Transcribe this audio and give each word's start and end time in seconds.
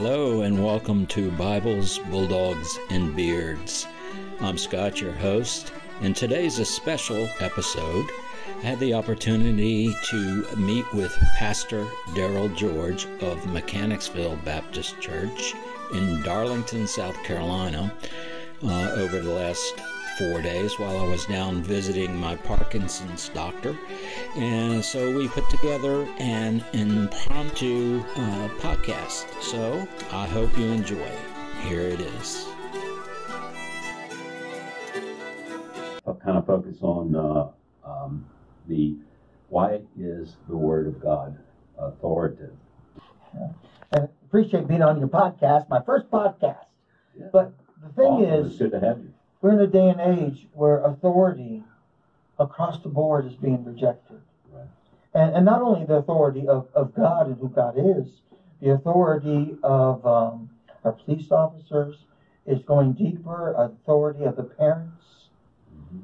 Hello, 0.00 0.42
and 0.42 0.64
welcome 0.64 1.08
to 1.08 1.32
Bibles, 1.32 1.98
Bulldogs, 2.08 2.78
and 2.88 3.16
Beards. 3.16 3.88
I'm 4.38 4.56
Scott, 4.56 5.00
your 5.00 5.10
host, 5.10 5.72
and 6.02 6.14
today's 6.14 6.60
a 6.60 6.64
special 6.64 7.28
episode. 7.40 8.06
I 8.58 8.60
had 8.60 8.78
the 8.78 8.94
opportunity 8.94 9.92
to 10.04 10.46
meet 10.56 10.84
with 10.94 11.18
Pastor 11.36 11.84
Darryl 12.10 12.54
George 12.54 13.06
of 13.22 13.44
Mechanicsville 13.46 14.36
Baptist 14.44 15.00
Church 15.00 15.54
in 15.92 16.22
Darlington, 16.22 16.86
South 16.86 17.20
Carolina, 17.24 17.92
uh, 18.62 18.90
over 18.98 19.18
the 19.18 19.32
last 19.34 19.74
four 20.18 20.42
days 20.42 20.80
while 20.80 20.98
I 20.98 21.06
was 21.06 21.24
down 21.26 21.62
visiting 21.62 22.16
my 22.16 22.34
Parkinson's 22.34 23.28
doctor. 23.28 23.78
And 24.34 24.84
so 24.84 25.16
we 25.16 25.28
put 25.28 25.48
together 25.48 26.08
an 26.18 26.64
impromptu 26.72 28.00
uh, 28.16 28.48
podcast. 28.58 29.40
So 29.40 29.86
I 30.10 30.26
hope 30.26 30.58
you 30.58 30.66
enjoy 30.66 30.96
it. 30.96 31.20
Here 31.62 31.82
it 31.82 32.00
is. 32.00 32.48
I'll 36.04 36.20
kind 36.24 36.36
of 36.36 36.46
focus 36.46 36.78
on 36.82 37.14
uh, 37.14 37.50
um, 37.88 38.26
the 38.66 38.96
why 39.50 39.80
is 39.98 40.36
the 40.48 40.56
Word 40.56 40.88
of 40.88 41.00
God 41.00 41.38
authoritative? 41.78 42.56
And 43.92 44.08
appreciate 44.26 44.66
being 44.66 44.82
on 44.82 44.98
your 44.98 45.08
podcast, 45.08 45.68
my 45.68 45.80
first 45.82 46.10
podcast. 46.10 46.64
Yeah. 47.16 47.26
But 47.32 47.52
the 47.82 47.92
thing 47.94 48.06
Awesome. 48.06 48.46
It's 48.46 48.54
is, 48.54 48.58
good 48.58 48.72
to 48.72 48.80
have 48.80 48.98
you. 48.98 49.12
We're 49.40 49.52
in 49.52 49.60
a 49.60 49.66
day 49.66 49.88
and 49.88 50.00
age 50.00 50.48
where 50.52 50.82
authority 50.84 51.64
across 52.38 52.80
the 52.82 52.88
board 52.88 53.26
is 53.26 53.34
being 53.34 53.64
rejected. 53.64 54.20
Right. 54.52 54.66
And, 55.14 55.34
and 55.36 55.44
not 55.44 55.62
only 55.62 55.86
the 55.86 55.94
authority 55.94 56.46
of, 56.46 56.68
of 56.74 56.94
God 56.94 57.26
and 57.28 57.38
who 57.38 57.48
God 57.48 57.74
is, 57.76 58.06
the 58.60 58.70
authority 58.70 59.56
of 59.62 60.04
um, 60.06 60.50
our 60.84 60.92
police 60.92 61.30
officers 61.30 61.96
is 62.46 62.60
going 62.62 62.92
deeper, 62.92 63.52
authority 63.54 64.24
of 64.24 64.36
the 64.36 64.44
parents, 64.44 64.94
Mhm. 65.70 66.00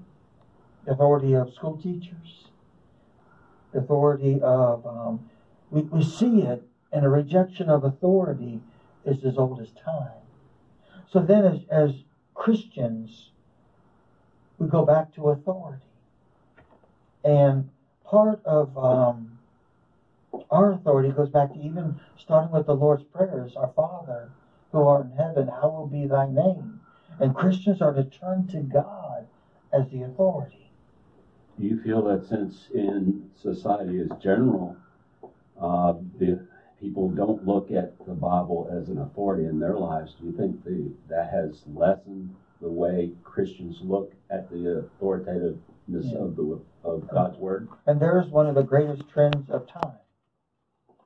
the 0.84 0.92
authority 0.92 1.32
of 1.32 1.52
school 1.54 1.76
teachers, 1.78 2.48
the 3.72 3.78
authority 3.78 4.40
of, 4.42 4.86
um, 4.86 5.30
we, 5.70 5.82
we 5.82 6.02
see 6.02 6.42
it, 6.42 6.62
and 6.92 7.04
a 7.04 7.08
rejection 7.08 7.70
of 7.70 7.82
authority 7.82 8.60
is 9.04 9.24
as 9.24 9.38
old 9.38 9.60
as 9.60 9.70
time. 9.72 10.20
So 11.08 11.20
then, 11.20 11.44
as, 11.44 11.60
as 11.70 12.03
Christians, 12.34 13.30
we 14.58 14.68
go 14.68 14.84
back 14.84 15.14
to 15.14 15.30
authority. 15.30 15.82
And 17.24 17.70
part 18.04 18.44
of 18.44 18.76
um, 18.76 19.38
our 20.50 20.72
authority 20.72 21.10
goes 21.10 21.30
back 21.30 21.52
to 21.54 21.58
even 21.58 22.00
starting 22.18 22.52
with 22.52 22.66
the 22.66 22.74
Lord's 22.74 23.04
prayers 23.04 23.56
Our 23.56 23.72
Father, 23.74 24.30
who 24.72 24.82
art 24.82 25.06
in 25.06 25.16
heaven, 25.16 25.48
hallowed 25.48 25.92
be 25.92 26.06
thy 26.06 26.28
name. 26.28 26.80
And 27.20 27.34
Christians 27.34 27.80
are 27.80 27.92
to 27.92 28.04
turn 28.04 28.46
to 28.48 28.60
God 28.60 29.26
as 29.72 29.88
the 29.90 30.02
authority. 30.02 30.70
Do 31.58 31.66
you 31.66 31.80
feel 31.80 32.02
that 32.02 32.26
since 32.28 32.68
in 32.74 33.30
society 33.40 34.00
as 34.00 34.08
general, 34.20 34.76
uh, 35.60 35.94
the 36.18 36.44
people 36.80 37.08
don't 37.10 37.46
look 37.46 37.70
at 37.70 37.96
the 38.06 38.14
Bible 38.14 38.68
as 38.72 38.88
an 38.88 38.98
authority 38.98 39.46
in 39.46 39.58
their 39.58 39.76
lives, 39.76 40.14
do 40.20 40.26
you 40.26 40.32
think 40.32 40.64
the, 40.64 40.92
that 41.08 41.30
has 41.30 41.62
lessened 41.66 42.34
the 42.60 42.70
way 42.70 43.12
Christians 43.22 43.78
look 43.82 44.12
at 44.30 44.50
the 44.50 44.78
authoritativeness 44.98 45.58
Yeah. 46.06 46.18
of 46.18 46.36
the 46.36 46.60
of 46.82 47.08
God's 47.10 47.38
Word? 47.38 47.68
And 47.86 48.00
there's 48.00 48.28
one 48.28 48.46
of 48.46 48.54
the 48.54 48.62
greatest 48.62 49.08
trends 49.08 49.48
of 49.50 49.66
time 49.66 49.98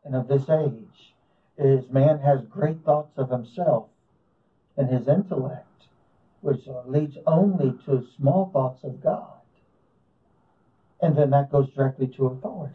and 0.04 0.14
of 0.16 0.28
this 0.28 0.48
age 0.48 1.14
is 1.58 1.90
man 1.90 2.18
has 2.20 2.40
great 2.48 2.84
thoughts 2.84 3.12
of 3.18 3.30
himself 3.30 3.88
and 4.76 4.88
his 4.88 5.08
intellect, 5.08 5.66
which 6.40 6.60
leads 6.86 7.18
only 7.26 7.72
to 7.84 8.06
small 8.16 8.50
thoughts 8.52 8.84
of 8.84 9.02
God. 9.02 9.40
And 11.00 11.16
then 11.16 11.30
that 11.30 11.50
goes 11.50 11.68
directly 11.70 12.06
to 12.16 12.26
authority. 12.26 12.74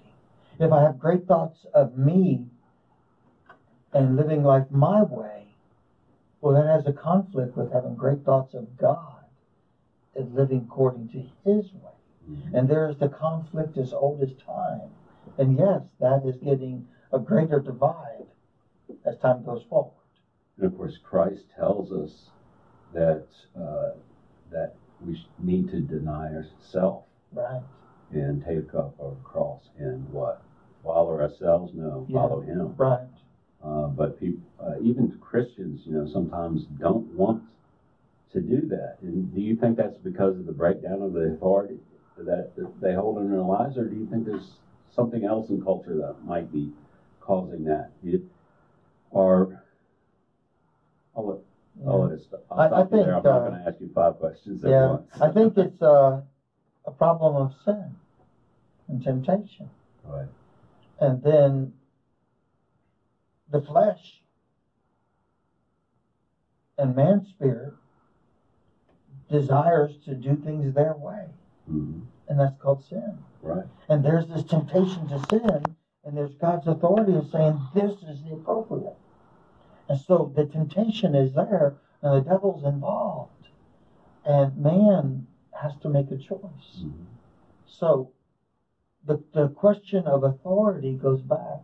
If 0.59 0.71
I 0.71 0.81
have 0.83 0.99
great 0.99 1.25
thoughts 1.27 1.65
of 1.73 1.97
me 1.97 2.45
and 3.93 4.15
living 4.15 4.43
life 4.43 4.65
my 4.71 5.03
way, 5.03 5.47
well, 6.41 6.53
that 6.55 6.67
has 6.67 6.85
a 6.87 6.91
conflict 6.91 7.55
with 7.55 7.71
having 7.71 7.95
great 7.95 8.23
thoughts 8.25 8.53
of 8.53 8.77
God 8.77 9.23
and 10.15 10.35
living 10.35 10.65
according 10.69 11.07
to 11.09 11.23
his 11.43 11.73
way. 11.73 11.91
And 12.53 12.67
there 12.67 12.87
is 12.87 12.97
the 12.97 13.07
conflict 13.07 13.77
as 13.77 13.93
old 13.93 14.21
as 14.21 14.33
time. 14.33 14.89
And 15.37 15.57
yes, 15.57 15.81
that 15.99 16.25
is 16.25 16.37
getting 16.37 16.85
a 17.11 17.19
greater 17.19 17.59
divide 17.59 18.25
as 19.05 19.17
time 19.17 19.43
goes 19.43 19.63
forward. 19.63 19.91
And 20.57 20.65
of 20.65 20.77
course, 20.77 20.97
Christ 20.97 21.45
tells 21.55 21.91
us 21.91 22.29
that 22.93 23.25
uh, 23.57 23.91
that 24.51 24.75
we 25.03 25.17
need 25.39 25.67
to 25.69 25.81
deny 25.81 26.33
ourselves 26.35 27.07
Right. 27.31 27.63
and 28.11 28.43
take 28.43 28.73
up 28.75 28.95
our 29.01 29.15
cross 29.23 29.69
and 29.77 30.07
what 30.11 30.41
follow 30.83 31.19
ourselves. 31.19 31.73
No, 31.73 32.05
Yeah. 32.07 32.21
follow 32.21 32.41
Him. 32.41 32.75
Right. 32.77 33.07
Uh, 33.63 33.87
but 33.87 34.19
people, 34.19 34.41
uh, 34.59 34.75
even 34.81 35.09
Christians, 35.21 35.83
you 35.85 35.93
know, 35.93 36.05
sometimes 36.05 36.65
don't 36.79 37.05
want 37.15 37.41
to 38.31 38.41
do 38.41 38.65
that. 38.67 38.97
And 39.01 39.33
do 39.33 39.39
you 39.41 39.55
think 39.55 39.77
that's 39.77 39.97
because 39.97 40.37
of 40.37 40.45
the 40.45 40.51
breakdown 40.51 41.01
of 41.01 41.13
the 41.13 41.31
authority 41.31 41.79
that, 42.17 42.51
they 42.81 42.93
hold 42.93 43.19
in 43.19 43.29
their 43.29 43.41
lives, 43.41 43.77
or 43.77 43.87
do 43.87 43.95
you 43.95 44.05
think 44.05 44.25
there's 44.25 44.57
something 44.89 45.23
else 45.23 45.49
in 45.49 45.61
culture 45.61 45.95
that 45.97 46.23
might 46.25 46.51
be 46.51 46.71
causing 47.21 47.63
that? 47.65 47.91
You, 48.01 48.21
or 49.11 49.61
I'll 51.15 51.27
let, 51.27 51.37
I'll 51.87 52.01
let 52.03 52.11
it 52.11 52.21
stop. 52.21 52.43
I'll 52.51 52.57
I- 52.59 52.63
I 52.65 52.67
stop 52.67 52.91
you 52.91 52.97
there. 52.97 53.15
think, 53.15 53.17
I'm 53.17 53.23
not 53.23 53.37
uh, 53.37 53.49
going 53.49 53.61
to 53.61 53.67
ask 53.67 53.79
you 53.79 53.89
five 53.93 54.17
questions 54.19 54.63
at 54.63 54.71
Yeah. 54.71 54.87
once. 54.89 55.21
I 55.21 55.29
think 55.29 55.57
it's 55.57 55.81
a, 55.81 56.23
a 56.85 56.91
problem 56.91 57.35
of 57.35 57.53
sin 57.63 57.95
and 58.89 59.01
temptation. 59.01 59.69
Right. 60.03 60.27
And 60.99 61.21
then 61.21 61.71
the 63.51 63.61
flesh 63.61 64.21
and 66.77 66.95
man's 66.95 67.29
spirit 67.29 67.73
desires 69.29 69.97
to 70.05 70.15
do 70.15 70.35
things 70.35 70.73
their 70.73 70.93
way. 70.93 71.27
hmm 71.67 72.01
And 72.27 72.39
that's 72.39 72.59
called 72.61 72.83
sin. 72.83 73.19
Right. 73.41 73.65
And 73.89 74.03
there's 74.03 74.27
this 74.27 74.43
temptation 74.43 75.07
to 75.09 75.19
sin, 75.29 75.63
and 76.05 76.17
there's 76.17 76.33
God's 76.35 76.67
authority 76.67 77.13
of 77.15 77.29
saying 77.31 77.59
this 77.75 77.91
is 78.03 78.23
the 78.23 78.33
appropriate. 78.33 78.95
And 79.89 79.99
so 79.99 80.31
the 80.35 80.45
temptation 80.45 81.15
is 81.15 81.33
there, 81.33 81.75
and 82.01 82.15
the 82.15 82.29
devil's 82.29 82.63
involved. 82.63 83.47
And 84.25 84.57
man 84.57 85.27
has 85.61 85.73
to 85.81 85.89
make 85.89 86.09
a 86.11 86.17
choice. 86.17 86.79
hmm 86.79 86.91
So 87.65 88.11
the, 89.05 89.21
the 89.33 89.49
question 89.49 90.05
of 90.07 90.23
authority 90.23 90.93
goes 90.95 91.21
back 91.21 91.61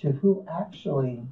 to 0.00 0.12
who 0.12 0.44
actually 0.50 1.22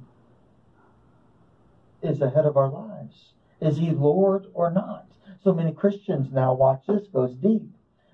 is 2.01 2.21
ahead 2.21 2.45
of 2.45 2.57
our 2.57 2.69
lives. 2.69 3.33
Is 3.61 3.77
he 3.77 3.91
Lord 3.91 4.47
or 4.53 4.71
not? 4.71 5.07
So 5.43 5.53
many 5.53 5.71
Christians 5.71 6.31
now 6.31 6.53
watch 6.53 6.81
this 6.87 7.07
goes 7.07 7.35
deep. 7.35 7.69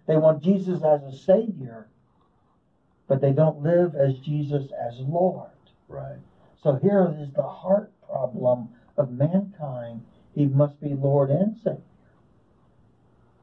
They 0.07 0.17
want 0.17 0.44
Jesus 0.44 0.84
as 0.84 1.01
a 1.03 1.17
savior, 1.17 1.88
but 3.07 3.22
they 3.22 3.31
don't 3.31 3.62
live 3.62 3.95
as 3.95 4.17
Jesus 4.19 4.72
as 4.72 5.00
Lord. 5.00 5.50
Right. 5.88 6.19
So 6.62 6.75
here 6.75 7.16
is 7.19 7.33
the 7.33 7.47
heart 7.47 7.91
problem 8.07 8.69
of 8.97 9.12
mankind. 9.12 10.03
He 10.35 10.45
must 10.45 10.79
be 10.79 10.94
Lord 10.94 11.29
and 11.29 11.56
Savior. 11.57 11.81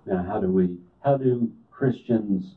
Now, 0.07 0.23
how 0.23 0.41
do 0.41 0.51
we, 0.51 0.79
how 1.05 1.17
do 1.17 1.53
Christians, 1.71 2.55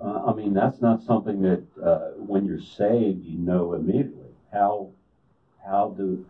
uh, 0.00 0.22
I 0.26 0.34
mean, 0.34 0.54
that's 0.54 0.80
not 0.80 1.02
something 1.02 1.42
that 1.42 1.64
uh, 1.82 2.10
when 2.18 2.44
you're 2.44 2.60
saved, 2.60 3.24
you 3.24 3.38
know 3.38 3.74
immediately. 3.74 4.30
How, 4.52 4.90
how 5.64 5.94
do 5.96 6.24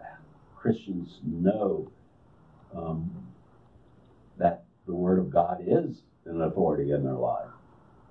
Christians 0.56 1.20
know 1.24 1.88
um, 2.74 3.10
that 4.38 4.64
the 4.86 4.94
Word 4.94 5.18
of 5.18 5.30
God 5.30 5.62
is 5.66 6.02
an 6.26 6.42
authority 6.42 6.92
in 6.92 7.04
their 7.04 7.14
life, 7.14 7.50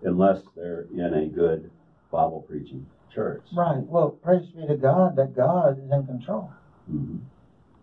unless 0.04 0.44
they're 0.56 0.88
in 0.94 1.14
a 1.14 1.28
good 1.28 1.72
Bible 2.12 2.46
preaching 2.48 2.86
church? 3.12 3.48
Right. 3.56 3.84
Well, 3.88 4.12
praise 4.12 4.48
be 4.50 4.68
to 4.68 4.76
God 4.76 5.16
that 5.16 5.36
God 5.36 5.80
is 5.80 5.92
in 5.92 6.06
control. 6.06 6.52
hmm 6.88 7.18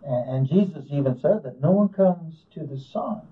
And, 0.05 0.31
and 0.31 0.47
Jesus 0.47 0.87
even 0.91 1.19
said 1.19 1.43
that 1.43 1.61
no 1.61 1.73
one 1.73 1.89
comes 1.89 2.45
to 2.53 2.65
the 2.65 2.79
Son 2.79 3.23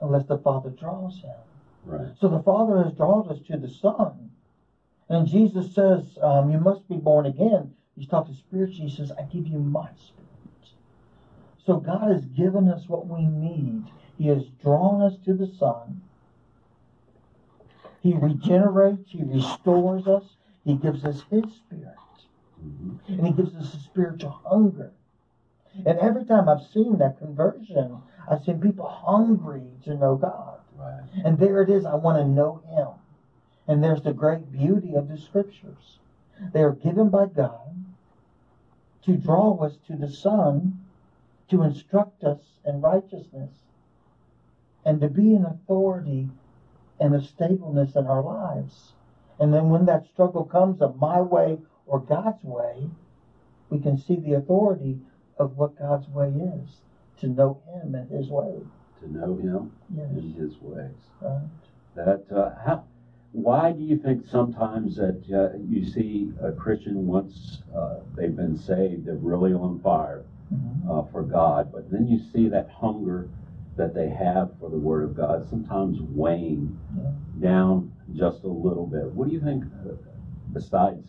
unless 0.00 0.26
the 0.26 0.38
Father 0.38 0.70
draws 0.70 1.20
him. 1.20 1.49
Right. 1.84 2.16
So 2.20 2.28
the 2.28 2.42
Father 2.42 2.84
has 2.84 2.94
drawn 2.94 3.28
us 3.28 3.40
to 3.48 3.58
the 3.58 3.68
Son. 3.68 4.30
And 5.08 5.28
Jesus 5.28 5.74
says, 5.74 6.18
um, 6.22 6.50
You 6.50 6.58
must 6.58 6.88
be 6.88 6.96
born 6.96 7.26
again. 7.26 7.74
He's 7.96 8.08
talking 8.08 8.34
spiritually. 8.34 8.90
He 8.90 8.96
says, 8.96 9.12
I 9.12 9.22
give 9.24 9.46
you 9.48 9.58
my 9.60 9.90
spirit. 9.96 10.74
So 11.58 11.78
God 11.78 12.10
has 12.12 12.26
given 12.26 12.68
us 12.68 12.88
what 12.88 13.06
we 13.08 13.26
need. 13.26 13.84
He 14.18 14.28
has 14.28 14.48
drawn 14.62 15.02
us 15.02 15.18
to 15.24 15.34
the 15.34 15.46
Son. 15.46 16.02
He 18.02 18.14
regenerates, 18.14 19.10
He 19.12 19.24
restores 19.24 20.06
us, 20.08 20.36
He 20.64 20.76
gives 20.76 21.04
us 21.04 21.22
His 21.30 21.44
Spirit. 21.54 21.96
hmm 22.60 22.96
And 23.08 23.26
He 23.26 23.32
gives 23.32 23.54
us 23.56 23.74
a 23.74 23.78
spiritual 23.78 24.30
hunger 24.44 24.92
And 25.86 25.98
every 25.98 26.24
time 26.26 26.48
I've 26.48 26.66
seen 26.66 26.98
that 26.98 27.18
conversion, 27.18 27.98
I've 28.30 28.44
seen 28.44 28.60
people 28.60 28.88
hungry 28.88 29.72
to 29.84 29.96
know 29.96 30.16
God. 30.16 30.59
Right. 30.80 31.24
And 31.24 31.38
there 31.38 31.62
it 31.62 31.68
is, 31.68 31.84
I 31.84 31.94
want 31.94 32.18
to 32.18 32.24
know 32.26 32.62
Him. 32.70 32.88
And 33.68 33.84
there's 33.84 34.02
the 34.02 34.12
great 34.12 34.50
beauty 34.50 34.94
of 34.94 35.08
the 35.08 35.18
scriptures. 35.18 35.98
They 36.52 36.62
are 36.62 36.72
given 36.72 37.10
by 37.10 37.26
God 37.26 37.84
to 39.02 39.16
draw 39.16 39.56
us 39.64 39.76
to 39.86 39.96
the 39.96 40.10
Son, 40.10 40.80
to 41.48 41.62
instruct 41.62 42.24
us 42.24 42.40
in 42.64 42.80
righteousness, 42.80 43.50
and 44.84 45.00
to 45.00 45.08
be 45.08 45.34
an 45.34 45.44
authority 45.44 46.30
and 46.98 47.14
a 47.14 47.22
stableness 47.22 47.94
in 47.94 48.06
our 48.06 48.22
lives. 48.22 48.92
And 49.38 49.52
then 49.52 49.68
when 49.70 49.86
that 49.86 50.06
struggle 50.06 50.44
comes 50.44 50.80
of 50.80 50.98
my 50.98 51.20
way 51.20 51.58
or 51.86 52.00
God's 52.00 52.42
way, 52.44 52.90
we 53.68 53.78
can 53.78 53.96
see 53.98 54.16
the 54.16 54.34
authority 54.34 54.98
of 55.38 55.56
what 55.56 55.78
God's 55.78 56.08
way 56.08 56.28
is 56.28 56.80
to 57.20 57.28
know 57.28 57.60
Him 57.66 57.94
and 57.94 58.10
His 58.10 58.28
way. 58.28 58.60
To 59.00 59.10
know 59.10 59.36
Him 59.36 59.72
Yes. 59.94 60.10
and 60.10 60.34
His 60.34 60.60
ways. 60.60 60.90
Right. 61.20 61.40
That 61.94 62.30
uh, 62.32 62.54
how? 62.64 62.84
Why 63.32 63.70
do 63.72 63.82
you 63.82 63.96
think 63.96 64.26
sometimes 64.26 64.96
that 64.96 65.22
uh, 65.32 65.56
you 65.58 65.84
see 65.84 66.32
a 66.42 66.50
Christian 66.52 67.06
once 67.06 67.62
uh, 67.74 68.00
they've 68.16 68.34
been 68.34 68.56
saved, 68.56 69.06
they're 69.06 69.14
really 69.14 69.52
on 69.52 69.78
fire 69.80 70.24
Mhm. 70.52 70.90
uh, 70.90 71.02
for 71.12 71.22
God, 71.22 71.70
but 71.72 71.90
then 71.90 72.08
you 72.08 72.18
see 72.18 72.48
that 72.48 72.68
hunger 72.68 73.28
that 73.76 73.94
they 73.94 74.08
have 74.08 74.50
for 74.58 74.68
the 74.68 74.76
Word 74.78 75.04
of 75.04 75.14
God 75.14 75.46
sometimes 75.48 76.00
wane 76.02 76.76
Yeah. 76.98 77.12
down 77.40 77.92
just 78.12 78.42
a 78.42 78.48
little 78.48 78.86
bit. 78.86 79.14
What 79.14 79.28
do 79.28 79.34
you 79.34 79.40
think? 79.40 79.64
Uh, 79.64 79.92
besides, 80.52 81.06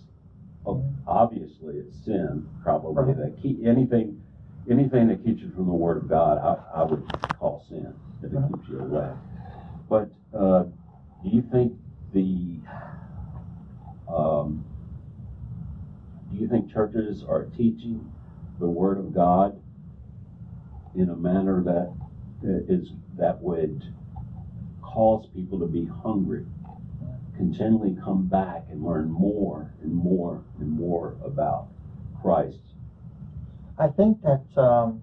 obviously, 1.08 1.78
it's 1.78 1.98
sin. 2.06 2.48
Probably 2.62 3.04
Right. 3.06 3.18
that 3.18 3.38
keep 3.38 3.66
anything, 3.66 4.22
anything 4.70 5.08
that 5.08 5.24
keeps 5.24 5.42
you 5.42 5.52
from 5.56 5.66
the 5.66 5.74
Word 5.74 5.98
of 5.98 6.10
God, 6.10 6.38
I, 6.38 6.82
I 6.82 6.84
would 6.84 7.04
call 7.40 7.66
sin 7.70 7.94
if 8.24 8.32
it 8.32 8.38
keeps 8.54 8.70
you 8.70 8.80
away. 8.80 9.12
But 9.90 10.12
uh, 10.38 10.64
do 11.24 11.30
you 11.30 11.44
think 11.52 11.74
the 12.14 12.60
um, 14.12 14.66
do 16.32 16.38
you 16.38 16.48
think 16.48 16.72
churches 16.72 17.24
are 17.28 17.46
teaching 17.58 18.12
the 18.60 18.68
Word 18.68 18.98
of 18.98 19.14
God 19.14 19.62
in 20.96 21.10
a 21.10 21.16
manner 21.16 21.64
that 21.64 21.94
is 22.70 22.90
that 23.18 23.42
would 23.42 23.82
cause 24.82 25.26
people 25.34 25.60
to 25.60 25.68
be 25.68 25.86
hungry, 25.86 26.46
continually 27.38 27.98
come 28.04 28.28
back 28.28 28.66
and 28.70 28.84
learn 28.84 29.10
more 29.10 29.74
and 29.82 29.94
more 29.94 30.44
and 30.60 30.70
more 30.70 31.16
about 31.24 31.68
Christ? 32.22 32.71
I 33.82 33.88
think 33.88 34.22
that 34.22 34.46
um, 34.62 35.02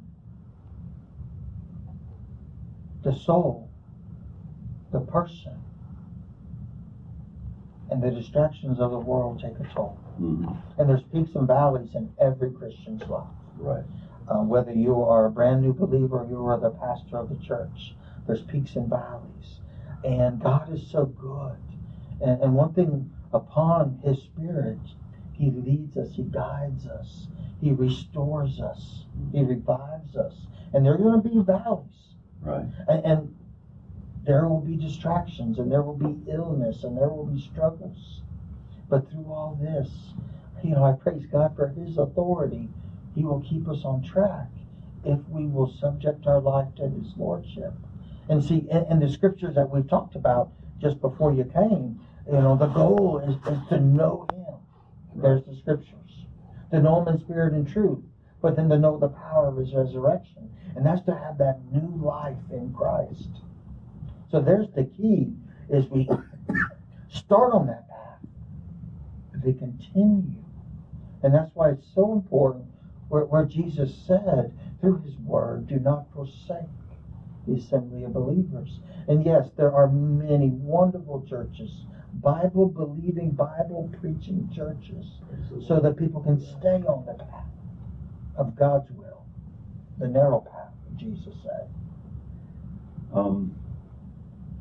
the 3.03 3.13
soul, 3.13 3.69
the 4.93 5.01
person, 5.01 5.61
and 7.91 8.01
the 8.01 8.13
distractions 8.13 8.79
of 8.79 8.93
the 8.93 8.99
world 9.01 9.41
take 9.41 9.59
a 9.59 9.65
toll. 9.75 9.99
Mhm. 10.21 10.57
And 10.79 10.89
there's 10.89 11.03
peaks 11.03 11.35
and 11.35 11.49
valleys 11.49 11.97
in 11.97 12.09
every 12.21 12.53
Christian's 12.53 13.03
life. 13.09 13.27
Right. 13.59 13.83
Uh, 14.29 14.45
whether 14.45 14.73
you 14.73 15.03
are 15.03 15.27
a 15.27 15.31
brand 15.31 15.63
new 15.63 15.73
believer 15.73 16.21
or 16.21 16.27
you 16.29 16.47
are 16.47 16.61
the 16.61 16.71
pastor 16.71 17.17
of 17.17 17.31
the 17.31 17.37
church, 17.45 17.97
there's 18.29 18.43
peaks 18.43 18.77
and 18.77 18.89
valleys. 18.89 19.61
And 20.05 20.41
God 20.41 20.73
is 20.73 20.87
so 20.87 21.07
good. 21.07 21.57
And, 22.21 22.41
and 22.43 22.55
one 22.55 22.75
thing 22.75 23.11
upon 23.33 23.99
His 24.05 24.23
Spirit, 24.23 24.79
He 25.39 25.51
leads 25.51 25.97
us, 25.97 26.15
He 26.15 26.25
guides 26.25 26.87
us, 26.87 27.29
He 27.61 27.71
restores 27.73 28.61
us, 28.61 29.05
He 29.33 29.43
revives 29.43 30.17
us. 30.17 30.35
And 30.75 30.85
there 30.85 30.95
are 30.95 30.99
going 30.99 31.23
to 31.23 31.29
be 31.29 31.41
valleys. 31.41 31.87
Right. 32.43 32.67
And, 32.89 33.05
and 33.05 33.37
there 34.25 34.47
will 34.47 34.61
be 34.61 34.77
distractions, 34.77 35.59
and 35.59 35.71
there 35.71 35.83
will 35.83 35.97
be 35.97 36.31
illness, 36.31 36.85
and 36.85 36.97
there 36.97 37.09
will 37.09 37.27
be 37.27 37.41
struggles. 37.41 38.21
But 38.91 39.11
through 39.11 39.27
all 39.27 39.59
this, 39.61 39.89
you 40.63 40.71
know, 40.71 40.85
I 40.85 40.93
praise 40.93 41.25
God 41.27 41.55
for 41.57 41.69
His 41.69 41.99
authority. 41.99 42.69
He 43.15 43.25
will 43.25 43.41
keep 43.41 43.69
us 43.69 43.85
on 43.85 44.03
track 44.03 44.49
if 45.05 45.21
we 45.29 45.47
will 45.47 45.73
subject 45.81 46.27
our 46.27 46.41
life 46.41 46.69
to 46.77 46.89
His 46.89 47.15
Lordship. 47.17 47.73
And 48.29 48.45
see, 48.45 48.67
in, 48.71 48.85
in 48.91 49.01
the 49.01 49.09
scriptures 49.09 49.55
that 49.55 49.71
we've 49.71 49.89
talked 49.89 50.17
about 50.17 50.51
just 50.81 51.01
before 51.01 51.33
you 51.33 51.45
came, 51.45 52.01
you 52.27 52.41
know, 52.41 52.57
the 52.57 52.67
goal 52.67 53.23
is, 53.25 53.35
is 53.51 53.69
to 53.69 53.81
know 53.81 54.27
Him. 54.33 54.38
There's 55.21 55.45
the 55.45 55.57
scriptures. 55.57 55.95
To 56.71 56.81
know 56.81 57.03
Him 57.03 57.15
in 57.15 57.21
spirit 57.21 57.55
and 57.55 57.67
truth, 57.67 58.05
but 58.41 58.57
then 58.57 58.69
to 58.69 58.79
know 58.79 58.99
the 58.99 59.09
power 59.09 59.49
of 59.49 59.57
His 59.57 59.75
resurrection. 59.75 60.51
And 60.77 60.85
that's 60.85 61.05
to 61.07 61.15
have 61.15 61.39
that 61.39 61.61
new 61.73 62.05
life 62.05 62.37
in 62.51 62.73
Christ. 62.73 63.43
So 64.31 64.41
there's 64.41 64.69
the 64.75 64.85
key, 64.85 65.33
is 65.71 65.87
we 65.87 66.09
start 67.11 67.53
on 67.53 67.67
that 67.67 67.89
path. 67.89 68.21
If 69.35 69.45
we 69.45 69.53
continue. 69.55 70.35
And 71.23 71.35
that's 71.35 71.51
why 71.55 71.71
it's 71.71 71.87
so 71.95 72.13
important 72.13 72.67
where, 73.09 73.25
where 73.25 73.45
Jesus 73.45 73.95
said 74.07 74.53
through 74.81 75.03
his 75.03 75.17
word, 75.17 75.67
do 75.67 75.79
not 75.79 76.07
forsake 76.15 76.69
the 77.47 77.55
assembly 77.55 78.05
of 78.05 78.13
believers. 78.13 78.79
And 79.09 79.25
yes, 79.25 79.49
there 79.57 79.73
are 79.73 79.89
many 79.89 80.51
wonderful 80.51 81.25
churches, 81.29 81.71
Bible 82.23 82.67
believing, 82.69 83.31
Bible 83.31 83.91
preaching 84.01 84.51
churches, 84.55 85.07
so 85.67 85.81
that 85.81 85.97
people 85.97 86.21
can 86.21 86.41
stay 86.41 86.83
on 86.87 87.07
the 87.07 87.15
path 87.15 87.45
of 88.37 88.57
God's 88.57 88.91
will, 88.93 89.25
the 89.99 90.09
narrow 90.09 90.41
path, 90.41 90.73
Jesus 90.97 91.35
said. 91.43 91.69
Um, 93.15 93.55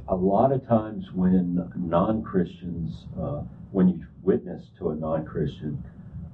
a 0.07 0.15
lot 0.15 0.51
of 0.51 0.65
times 0.67 1.11
when 1.13 1.69
non-Christians, 1.75 3.05
uh, 3.19 3.41
when 3.71 3.89
you 3.89 4.05
witness 4.21 4.69
to 4.79 4.91
a 4.91 4.95
non-Christian, 4.95 5.83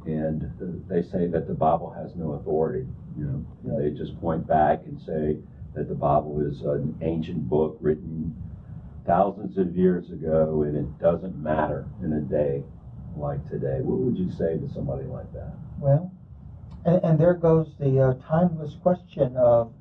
and 0.05 0.43
uh, 0.61 0.65
they 0.87 1.01
say 1.01 1.27
that 1.27 1.47
the 1.47 1.53
Bible 1.53 1.89
has 1.91 2.15
no 2.15 2.33
authority, 2.33 2.85
you 3.17 3.25
know, 3.25 3.45
Yeah. 3.65 3.79
they 3.79 3.89
just 3.91 4.19
point 4.19 4.45
back 4.45 4.83
and 4.85 4.99
say 5.01 5.37
that 5.73 5.87
the 5.87 5.95
Bible 5.95 6.41
is 6.41 6.61
an 6.61 6.95
ancient 7.01 7.47
book 7.49 7.77
written 7.79 8.35
thousands 9.05 9.57
of 9.57 9.75
years 9.75 10.09
ago, 10.11 10.63
and 10.63 10.77
it 10.77 10.99
doesn't 10.99 11.35
matter 11.35 11.85
in 12.01 12.13
a 12.13 12.21
day 12.21 12.63
like 13.17 13.47
today. 13.49 13.79
What 13.81 13.99
would 13.99 14.17
you 14.17 14.31
say 14.31 14.57
to 14.57 14.69
somebody 14.73 15.05
like 15.05 15.31
that? 15.33 15.53
Well, 15.79 16.11
and, 16.85 17.03
and 17.03 17.19
there 17.19 17.33
goes 17.33 17.67
the 17.79 17.99
uh, 17.99 18.13
timeless 18.27 18.75
question 18.81 19.35
of 19.37 19.73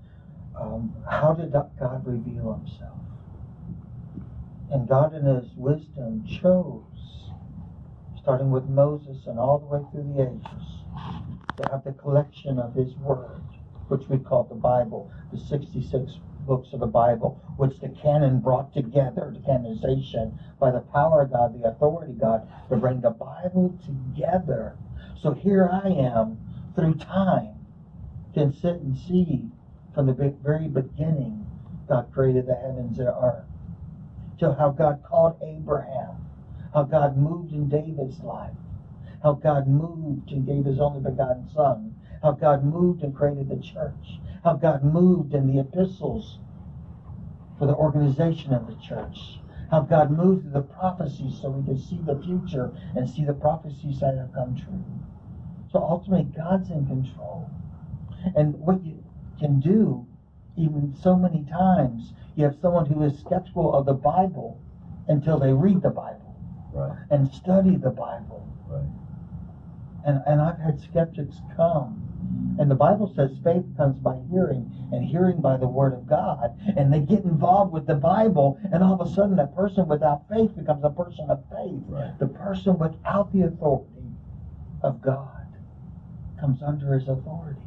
um, 0.59 0.95
how 1.11 1.33
did 1.35 1.53
God 1.53 2.07
reveal 2.07 2.53
himself? 2.55 2.99
And 4.71 4.89
God, 4.89 5.15
in 5.15 5.25
his 5.25 5.53
wisdom, 5.57 6.25
chose, 6.27 7.31
starting 8.21 8.51
with 8.51 8.65
Moses 8.65 9.27
and 9.27 9.39
all 9.39 9.59
the 9.59 9.67
way 9.67 9.85
through 9.91 10.15
the 10.15 10.23
ages, 10.23 10.69
to 11.59 11.71
have 11.71 11.85
the 11.85 11.93
collection 11.93 12.59
of 12.59 12.75
his 12.75 12.95
word, 12.97 13.43
which 13.89 14.09
we 14.09 14.19
call 14.19 14.45
the 14.45 14.55
Bible, 14.55 15.11
the 15.33 15.39
66 15.39 16.13
books 16.47 16.73
of 16.73 16.81
the 16.81 16.87
Bible, 16.87 17.41
which 17.57 17.79
the 17.81 17.89
canon 17.89 18.41
brought 18.41 18.73
together, 18.73 19.33
the 19.33 19.41
canonization, 19.41 20.39
by 20.59 20.71
the 20.71 20.81
power 20.81 21.23
of 21.23 21.33
God, 21.33 21.61
the 21.61 21.69
authority 21.69 22.13
of 22.13 22.21
God, 22.21 22.49
to 22.69 22.77
bring 22.77 23.01
the 23.01 23.11
Bible 23.11 23.79
together. 23.85 24.77
So 25.21 25.33
here 25.33 25.69
I 25.71 25.89
am, 25.89 26.39
through 26.75 26.95
time, 26.95 27.55
can 28.35 28.53
sit 28.53 28.77
and 28.77 28.97
see 28.97 29.49
from 29.95 30.07
the 30.07 30.35
very 30.43 30.69
beginning 30.69 31.47
God 31.89 32.11
created 32.13 32.47
the 32.47 32.55
heavens 32.55 32.99
and 32.99 33.09
earth. 33.09 33.45
To 34.39 34.55
how 34.55 34.71
God 34.71 35.03
called 35.05 35.37
Abraham, 35.43 36.17
how 36.75 36.85
God 36.85 37.17
moved 37.17 37.53
in 37.53 37.69
David's 37.69 38.21
life, 38.21 38.57
how 39.23 39.35
God 39.35 39.69
moved 39.69 40.33
and 40.33 40.47
gave 40.47 40.65
his 40.65 40.81
only 40.81 41.01
begotten 41.01 41.49
Son, 41.55 41.95
how 42.23 42.33
God 42.33 42.65
moved 42.65 43.03
and 43.03 43.15
created 43.15 43.49
the 43.49 43.63
church, 43.63 44.19
how 44.45 44.55
God 44.55 44.85
moved 44.85 45.35
in 45.35 45.47
the 45.47 45.61
epistles 45.61 46.39
for 47.59 47.67
the 47.67 47.77
organization 47.77 48.53
of 48.53 48.67
the 48.67 48.77
church, 48.77 49.41
how 49.71 49.81
God 49.81 50.11
moved 50.11 50.43
through 50.43 50.53
the 50.53 50.63
prophecies 50.63 51.41
so 51.41 51.51
we 51.51 51.65
could 51.65 51.81
see 51.83 52.01
the 52.03 52.21
future 52.21 52.73
and 52.97 53.09
see 53.09 53.25
the 53.25 53.35
prophecies 53.35 54.01
that 54.01 54.17
have 54.17 54.33
come 54.35 54.57
true. 54.57 54.85
So 55.71 55.81
ultimately, 55.83 56.25
God's 56.25 56.71
in 56.71 56.87
control. 56.87 57.49
And 58.37 58.59
what 58.61 58.85
you 58.85 59.05
can 59.39 59.61
do, 59.61 60.07
even 60.57 60.95
so 60.95 61.17
many 61.17 61.45
times, 61.45 62.15
you 62.37 62.45
have 62.45 62.57
someone 62.61 62.87
who 62.87 63.03
is 63.03 63.19
skeptical 63.19 63.75
of 63.75 63.87
the 63.87 63.95
Bible 63.95 64.61
until 65.09 65.39
they 65.39 65.53
read 65.53 65.83
the 65.83 65.91
Bible 65.91 66.35
Right. 66.73 66.97
and 67.11 67.29
study 67.29 67.77
the 67.77 67.91
Bible. 67.91 68.47
Right. 68.69 68.85
And, 70.05 70.23
and 70.27 70.41
I've 70.41 70.59
had 70.59 70.81
skeptics 70.81 71.41
come. 71.57 72.02
And 72.59 72.71
the 72.71 72.75
Bible 72.75 73.13
says 73.17 73.31
faith 73.43 73.65
comes 73.77 73.99
by 73.99 74.19
hearing, 74.31 74.71
and 74.93 75.05
hearing 75.05 75.41
by 75.41 75.57
the 75.57 75.67
Word 75.67 75.95
of 75.95 76.07
God. 76.07 76.59
And 76.77 76.93
they 76.93 77.01
get 77.01 77.25
involved 77.25 77.73
with 77.73 77.87
the 77.87 77.95
Bible, 77.95 78.61
and 78.73 78.83
all 78.83 79.01
of 79.01 79.01
a 79.01 79.11
sudden, 79.15 79.37
that 79.37 79.57
person 79.57 79.89
without 79.89 80.29
faith 80.29 80.55
becomes 80.57 80.85
a 80.85 80.91
person 80.91 81.31
of 81.31 81.43
faith. 81.51 81.83
Right. 81.89 82.19
The 82.19 82.29
person 82.29 82.79
without 82.79 83.33
the 83.33 83.43
authority 83.43 84.11
of 84.83 85.01
God 85.03 85.47
comes 86.41 86.63
under 86.63 86.93
his 86.95 87.09
authority. 87.09 87.61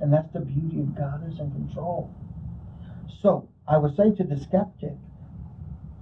And 0.00 0.12
that's 0.12 0.32
the 0.32 0.40
beauty 0.40 0.80
of 0.80 0.96
God 0.96 1.30
is 1.32 1.38
in 1.38 1.50
control. 1.52 2.12
So 3.22 3.48
I 3.68 3.78
would 3.78 3.96
say 3.96 4.10
to 4.16 4.24
the 4.24 4.36
skeptic, 4.36 4.96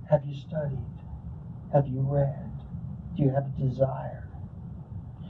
have 0.08 0.24
you 0.24 0.34
studied? 0.40 0.78
Have 1.72 1.86
you 1.86 2.00
read? 2.00 2.50
Do 3.16 3.22
you 3.22 3.30
have 3.30 3.46
a 3.46 3.68
desire? 3.68 4.28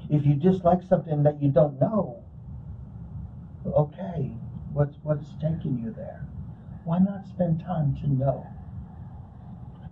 If 0.08 0.24
you 0.24 0.34
dislike 0.34 0.82
something 0.88 1.24
that 1.24 1.42
you 1.42 1.50
don't 1.50 1.80
know, 1.80 2.19
okay, 3.66 4.32
what's 4.72 4.96
what's 5.02 5.30
taking 5.40 5.80
you 5.82 5.92
there? 5.92 6.26
Why 6.84 6.98
not 6.98 7.26
spend 7.26 7.60
time 7.60 7.96
to 8.00 8.08
know? 8.08 8.46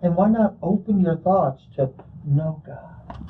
And 0.01 0.15
why 0.15 0.29
not 0.29 0.55
open 0.61 1.01
your 1.01 1.17
thoughts 1.17 1.63
to 1.75 1.91
know 2.25 2.63
God 2.65 3.25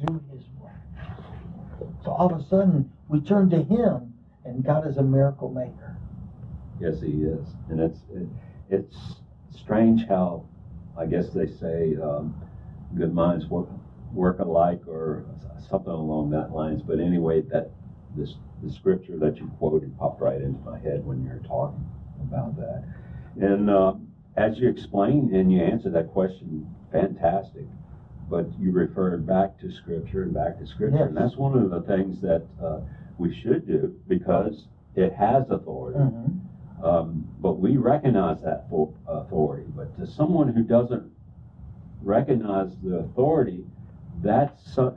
through 0.00 0.22
His 0.32 0.44
Word? 0.60 1.90
So 2.04 2.12
all 2.12 2.32
of 2.32 2.40
a 2.40 2.44
sudden, 2.48 2.90
we 3.08 3.20
turn 3.20 3.50
to 3.50 3.62
Him, 3.62 4.14
and 4.44 4.64
God 4.64 4.86
is 4.86 4.96
a 4.96 5.02
miracle 5.02 5.50
maker. 5.50 5.96
Yes, 6.80 7.00
He 7.00 7.22
is, 7.22 7.46
and 7.68 7.80
it's 7.80 8.00
it, 8.14 8.28
it's 8.70 8.96
strange 9.54 10.06
how 10.06 10.46
I 10.96 11.06
guess 11.06 11.30
they 11.30 11.46
say 11.46 11.96
um, 12.02 12.34
good 12.96 13.12
minds 13.12 13.46
work 13.46 13.68
work 14.12 14.38
alike 14.38 14.80
or 14.86 15.24
something 15.68 15.92
along 15.92 16.30
that 16.30 16.52
lines. 16.52 16.82
But 16.82 17.00
anyway, 17.00 17.42
that 17.42 17.70
this 18.16 18.34
the 18.62 18.72
scripture 18.72 19.16
that 19.18 19.36
you 19.38 19.46
quoted 19.58 19.96
popped 19.98 20.20
right 20.20 20.40
into 20.40 20.58
my 20.64 20.78
head 20.78 21.04
when 21.04 21.22
you 21.22 21.30
were 21.30 21.46
talking 21.46 21.84
about 22.20 22.56
that. 22.56 22.84
And 23.40 23.70
uh, 23.70 23.94
as 24.36 24.58
you 24.58 24.68
explained 24.68 25.30
and 25.32 25.52
you 25.52 25.60
answered 25.62 25.92
that 25.94 26.12
question, 26.12 26.68
fantastic. 26.92 27.64
But 28.30 28.46
you 28.58 28.72
referred 28.72 29.26
back 29.26 29.58
to 29.60 29.70
scripture 29.70 30.22
and 30.24 30.34
back 30.34 30.58
to 30.58 30.66
scripture, 30.66 30.98
Yes. 30.98 31.08
and 31.08 31.16
that's 31.16 31.36
one 31.36 31.56
of 31.56 31.70
the 31.70 31.80
things 31.82 32.20
that 32.20 32.42
uh, 32.62 32.80
we 33.16 33.34
should 33.34 33.66
do 33.66 33.94
because 34.06 34.66
it 34.96 35.12
has 35.14 35.48
authority. 35.50 35.98
Mhm. 35.98 36.40
Um, 36.82 37.24
but 37.40 37.58
we 37.58 37.76
recognize 37.76 38.40
that 38.42 38.66
authority. 39.08 39.64
But 39.74 39.96
to 39.98 40.06
someone 40.06 40.48
who 40.48 40.62
doesn't 40.62 41.10
recognize 42.02 42.76
the 42.82 42.98
authority, 42.98 43.64
that's 44.22 44.72
so, 44.74 44.94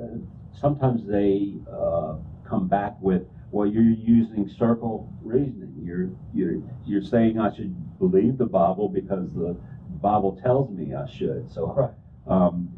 sometimes 0.53 1.05
they 1.07 1.53
uh, 1.71 2.15
come 2.43 2.67
back 2.67 2.97
with, 3.01 3.23
"Well, 3.51 3.67
you're 3.67 3.83
using 3.83 4.47
circle 4.49 5.11
reasoning. 5.23 5.73
You're 5.83 6.09
you're 6.33 6.61
you're 6.85 7.01
saying 7.01 7.39
I 7.39 7.53
should 7.53 7.73
believe 7.99 8.37
the 8.37 8.45
Bible 8.45 8.89
because 8.89 9.29
the 9.33 9.55
Bible 10.01 10.39
tells 10.41 10.69
me 10.71 10.93
I 10.93 11.05
should." 11.07 11.51
So, 11.51 11.93
um, 12.27 12.69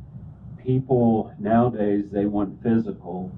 people 0.57 1.33
nowadays 1.39 2.05
they 2.11 2.25
want 2.25 2.61
physical, 2.63 3.31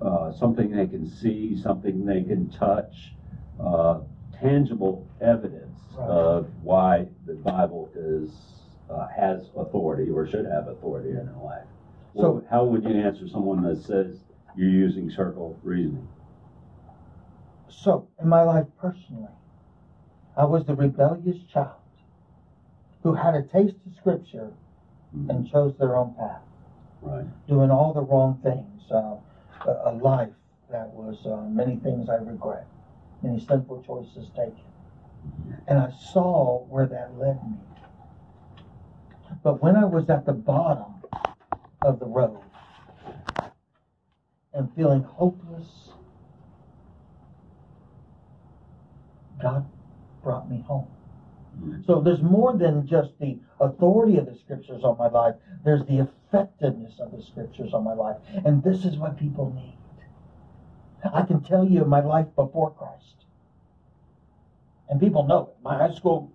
uh, 0.00 0.32
something 0.32 0.70
they 0.70 0.86
can 0.86 1.06
see, 1.06 1.56
something 1.60 2.04
they 2.04 2.22
can 2.22 2.48
touch. 2.50 3.14
Uh, 3.60 4.00
tangible 4.32 5.06
evidence 5.20 5.80
Right. 5.96 6.08
of 6.08 6.46
why 6.64 7.08
the 7.26 7.34
Bible 7.34 7.88
is 7.94 8.50
uh, 8.90 9.06
has 9.08 9.50
authority 9.56 10.10
or 10.10 10.26
should 10.26 10.44
have 10.44 10.68
authority 10.68 11.10
in 11.10 11.28
our 11.28 11.44
life. 11.44 11.66
So- 12.14 12.32
Well, 12.32 12.42
how 12.50 12.64
would 12.66 12.84
you 12.84 12.90
answer 12.90 13.26
someone 13.28 13.62
that 13.62 13.76
says 13.78 14.24
you're 14.56 14.68
using 14.68 15.08
circle 15.08 15.56
reasoning? 15.62 16.06
So, 17.82 18.08
in 18.20 18.28
my 18.28 18.42
life 18.42 18.66
personally, 18.80 19.28
I 20.36 20.44
was 20.44 20.64
the 20.64 20.74
rebellious 20.74 21.42
child 21.52 21.80
who 23.02 23.14
had 23.14 23.34
a 23.34 23.42
taste 23.42 23.76
of 23.86 23.94
Scripture 23.94 24.52
and 25.28 25.48
chose 25.50 25.76
their 25.78 25.96
own 25.96 26.14
path, 26.14 26.40
Right. 27.02 27.26
doing 27.46 27.70
all 27.70 27.92
the 27.92 28.00
wrong 28.02 28.40
things. 28.42 28.90
Uh, 28.90 29.16
a, 29.66 29.90
a 29.90 29.92
life 29.92 30.32
that 30.70 30.88
was 30.88 31.24
uh, 31.26 31.42
many 31.48 31.76
things 31.76 32.08
I 32.08 32.16
regret, 32.16 32.66
many 33.22 33.38
sinful 33.40 33.82
choices 33.82 34.28
taken. 34.30 34.60
And 35.68 35.78
I 35.78 35.90
saw 35.90 36.64
where 36.64 36.86
that 36.86 37.16
led 37.18 37.42
me. 37.50 37.58
But 39.42 39.62
when 39.62 39.76
I 39.76 39.84
was 39.84 40.08
at 40.10 40.26
the 40.26 40.32
bottom 40.32 41.02
of 41.82 41.98
the 41.98 42.06
road 42.06 42.40
and 44.52 44.74
feeling 44.74 45.02
hopeless, 45.02 45.90
God 49.44 49.66
brought 50.22 50.50
me 50.50 50.60
home. 50.62 50.86
Mhm. 51.60 51.84
So 51.86 52.00
there's 52.00 52.22
more 52.22 52.54
than 52.54 52.86
just 52.86 53.18
the 53.18 53.38
authority 53.60 54.16
of 54.16 54.24
the 54.26 54.34
scriptures 54.34 54.82
on 54.82 54.96
my 54.98 55.08
life, 55.08 55.36
there's 55.64 55.84
the 55.84 55.98
effectiveness 55.98 56.98
of 56.98 57.12
the 57.12 57.22
scriptures 57.22 57.74
on 57.74 57.84
my 57.84 57.92
life. 57.92 58.16
And 58.44 58.62
this 58.62 58.84
is 58.86 58.98
what 58.98 59.16
people 59.18 59.52
need. 59.54 59.76
I 61.12 61.22
can 61.22 61.40
tell 61.42 61.64
you 61.68 61.84
my 61.84 62.00
life 62.00 62.34
before 62.34 62.70
Christ. 62.70 63.26
And 64.88 64.98
people 64.98 65.24
know 65.24 65.40
it. 65.48 65.56
My 65.62 65.76
high 65.76 65.92
school 65.92 66.32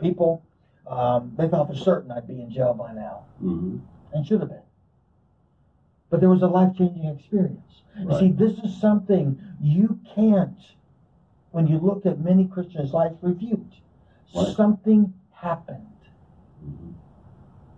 people, 0.00 0.42
um, 0.86 1.32
they 1.36 1.48
thought 1.48 1.68
for 1.68 1.76
certain 1.76 2.10
I'd 2.10 2.26
be 2.26 2.40
in 2.40 2.50
jail 2.50 2.74
by 2.74 2.92
now, 2.92 3.24
Mhm. 3.40 3.80
and 4.12 4.26
should 4.26 4.40
have 4.40 4.48
been. 4.50 4.68
But 6.10 6.20
there 6.20 6.28
was 6.28 6.42
a 6.42 6.48
life 6.48 6.74
changing 6.76 7.04
experience. 7.04 7.82
You 7.96 8.12
see, 8.18 8.32
this 8.32 8.58
is 8.60 8.80
something 8.80 9.40
you 9.60 10.00
can't, 10.14 10.58
when 11.50 11.66
you 11.66 11.78
look 11.78 12.06
at 12.06 12.20
many 12.20 12.46
Christians' 12.46 12.92
lives, 12.92 13.16
reviewed. 13.22 13.74
Right. 14.34 14.54
Something 14.54 15.14
happened. 15.32 15.86
Mhm. 16.64 16.94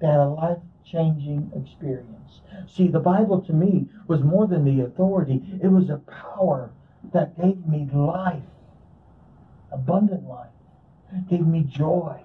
They 0.00 0.06
had 0.06 0.20
a 0.20 0.28
life 0.28 0.58
changing 0.84 1.52
experience. 1.54 2.40
See, 2.66 2.88
the 2.88 3.00
Bible 3.00 3.40
to 3.42 3.52
me 3.52 3.88
was 4.08 4.22
more 4.22 4.46
than 4.46 4.64
the 4.64 4.80
authority, 4.80 5.58
it 5.62 5.68
was 5.68 5.88
a 5.90 5.98
power 5.98 6.70
that 7.12 7.38
gave 7.40 7.66
me 7.66 7.88
life, 7.92 8.42
abundant 9.70 10.26
life, 10.28 10.48
gave 11.28 11.46
me 11.46 11.62
joy, 11.64 12.20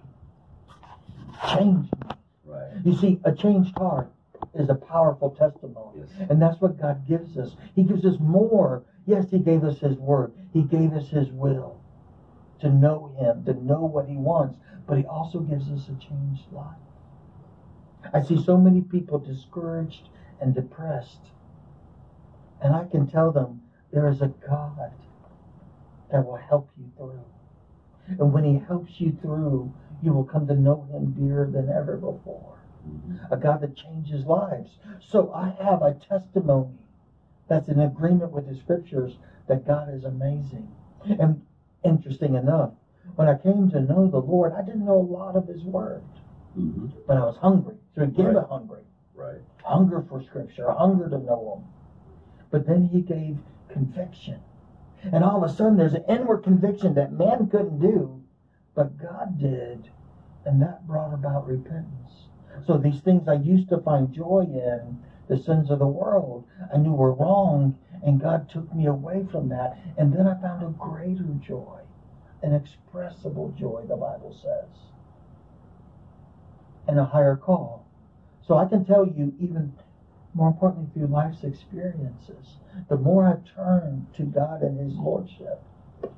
changed 1.49 1.91
me. 1.93 2.15
Right. 2.45 2.71
You 2.83 2.95
see, 2.95 3.19
a 3.23 3.31
changed 3.31 3.77
heart 3.77 4.09
is 4.53 4.69
a 4.69 4.75
powerful 4.75 5.31
testimony. 5.31 5.99
Yes. 5.99 6.29
And 6.29 6.41
that's 6.41 6.59
what 6.61 6.79
God 6.79 7.07
gives 7.07 7.37
us. 7.37 7.55
He 7.75 7.83
gives 7.83 8.05
us 8.05 8.19
more. 8.19 8.83
Yes, 9.05 9.29
He 9.29 9.39
gave 9.39 9.63
us 9.63 9.79
His 9.79 9.97
Word, 9.97 10.33
He 10.51 10.63
gave 10.63 10.93
us 10.93 11.09
His 11.09 11.31
will 11.31 11.79
to 12.59 12.69
know 12.69 13.07
Him, 13.17 13.43
to 13.45 13.53
know 13.53 13.85
what 13.85 14.07
He 14.07 14.17
wants, 14.17 14.57
but 14.87 14.97
He 14.97 15.05
also 15.05 15.39
gives 15.39 15.69
us 15.69 15.89
a 15.89 15.95
changed 15.95 16.51
life. 16.51 16.77
I 18.13 18.21
see 18.21 18.41
so 18.41 18.57
many 18.57 18.81
people 18.81 19.19
discouraged 19.19 20.09
and 20.39 20.53
depressed. 20.53 21.31
And 22.61 22.73
I 22.75 22.85
can 22.85 23.07
tell 23.07 23.31
them 23.31 23.61
there 23.91 24.07
is 24.07 24.21
a 24.21 24.27
God 24.27 24.91
that 26.11 26.25
will 26.25 26.35
help 26.35 26.69
you 26.77 26.91
through. 26.97 27.25
And 28.07 28.33
when 28.33 28.43
He 28.43 28.57
helps 28.59 28.99
you 29.01 29.11
through, 29.11 29.73
you 30.01 30.13
will 30.13 30.23
come 30.23 30.47
to 30.47 30.55
know 30.55 30.83
Him 30.91 31.11
dearer 31.11 31.49
than 31.49 31.69
ever 31.69 31.97
before 31.97 32.59
Mhm. 32.87 33.31
a 33.31 33.37
God 33.37 33.61
that 33.61 33.75
changes 33.75 34.25
lives. 34.25 34.77
So 34.99 35.33
I 35.33 35.49
have 35.49 35.81
a 35.81 35.95
testimony 35.95 36.84
that's 37.47 37.69
in 37.69 37.79
agreement 37.79 38.31
with 38.31 38.47
the 38.47 38.55
scriptures 38.55 39.17
that 39.47 39.67
God 39.67 39.93
is 39.93 40.03
amazing. 40.03 40.67
And 41.19 41.45
interesting 41.83 42.35
enough, 42.35 42.71
when 43.15 43.27
I 43.27 43.37
came 43.37 43.69
to 43.69 43.81
know 43.81 44.07
the 44.07 44.19
Lord, 44.19 44.53
I 44.53 44.61
didn't 44.63 44.85
know 44.85 44.97
a 44.97 45.11
lot 45.11 45.35
of 45.35 45.47
His 45.47 45.63
Word, 45.63 46.01
Mhm. 46.57 46.91
but 47.07 47.17
I 47.17 47.25
was 47.25 47.37
hungry. 47.37 47.77
So 47.93 48.05
He 48.05 48.11
gave 48.11 48.27
Right. 48.27 48.37
a 48.37 48.41
hungry, 48.41 48.83
Right. 49.15 49.41
hunger 49.63 50.01
for 50.01 50.21
Scripture, 50.21 50.69
hunger 50.71 51.09
to 51.09 51.19
know 51.19 51.55
Him. 51.55 51.63
But 52.49 52.65
then 52.65 52.85
He 52.85 53.01
gave 53.01 53.37
conviction. 53.67 54.39
And 55.11 55.23
all 55.23 55.37
of 55.37 55.43
a 55.43 55.49
sudden, 55.49 55.77
there's 55.77 55.93
an 55.93 56.05
inward 56.07 56.39
conviction 56.39 56.95
that 56.95 57.13
man 57.13 57.47
couldn't 57.47 57.79
do, 57.79 58.23
but 58.73 58.97
God 58.97 59.37
did. 59.37 59.89
And 60.45 60.61
that 60.61 60.87
brought 60.87 61.13
about 61.13 61.47
repentance. 61.47 62.29
So 62.63 62.77
these 62.77 63.01
things 63.01 63.27
I 63.27 63.33
used 63.33 63.69
to 63.69 63.79
find 63.79 64.11
joy 64.11 64.47
in, 64.49 64.97
the 65.27 65.37
sins 65.37 65.71
of 65.71 65.79
the 65.79 65.87
world, 65.87 66.45
I 66.73 66.77
knew 66.77 66.93
were 66.93 67.13
wrong, 67.13 67.77
and 68.03 68.21
God 68.21 68.49
took 68.49 68.73
me 68.73 68.85
away 68.85 69.25
from 69.31 69.49
that. 69.49 69.77
And 69.97 70.13
then 70.13 70.27
I 70.27 70.39
found 70.39 70.63
a 70.63 70.69
greater 70.77 71.25
joy, 71.45 71.79
an 72.43 72.53
expressible 72.53 73.53
joy, 73.57 73.83
the 73.87 73.95
Bible 73.95 74.37
says, 74.41 74.69
and 76.87 76.99
a 76.99 77.05
higher 77.05 77.35
call. 77.35 77.87
So 78.47 78.57
I 78.57 78.65
can 78.65 78.85
tell 78.85 79.07
you, 79.07 79.33
even 79.39 79.73
more 80.35 80.49
importantly, 80.49 80.89
through 80.93 81.07
life's 81.07 81.43
experiences, 81.43 82.57
the 82.89 82.97
more 82.97 83.25
I 83.25 83.37
turn 83.55 84.05
to 84.17 84.23
God 84.23 84.61
and 84.61 84.79
His 84.79 84.97
Lordship, 84.97 85.61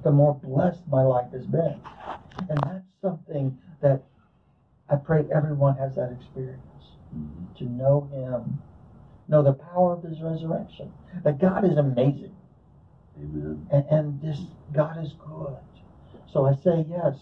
the 0.03 0.11
more 0.11 0.35
blessed 0.35 0.81
my 0.89 1.03
life 1.03 1.31
has 1.31 1.45
been. 1.45 1.79
And 2.49 2.59
that's 2.63 2.83
something 3.01 3.57
that 3.81 4.03
I 4.89 4.95
pray 4.95 5.25
everyone 5.33 5.77
has 5.77 5.95
that 5.95 6.11
experience 6.11 6.61
to 7.57 7.63
know 7.65 8.09
Him, 8.11 8.59
know 9.27 9.41
the 9.43 9.53
power 9.53 9.93
of 9.93 10.03
His 10.03 10.21
resurrection. 10.21 10.93
That 11.23 11.39
God 11.39 11.65
is 11.65 11.77
amazing, 11.77 12.35
Amen. 13.17 13.67
and, 13.71 13.85
and 13.89 14.21
this 14.21 14.39
God 14.73 15.03
is 15.03 15.13
good. 15.13 15.57
So 16.31 16.45
I 16.45 16.55
say 16.55 16.85
yes. 16.89 17.15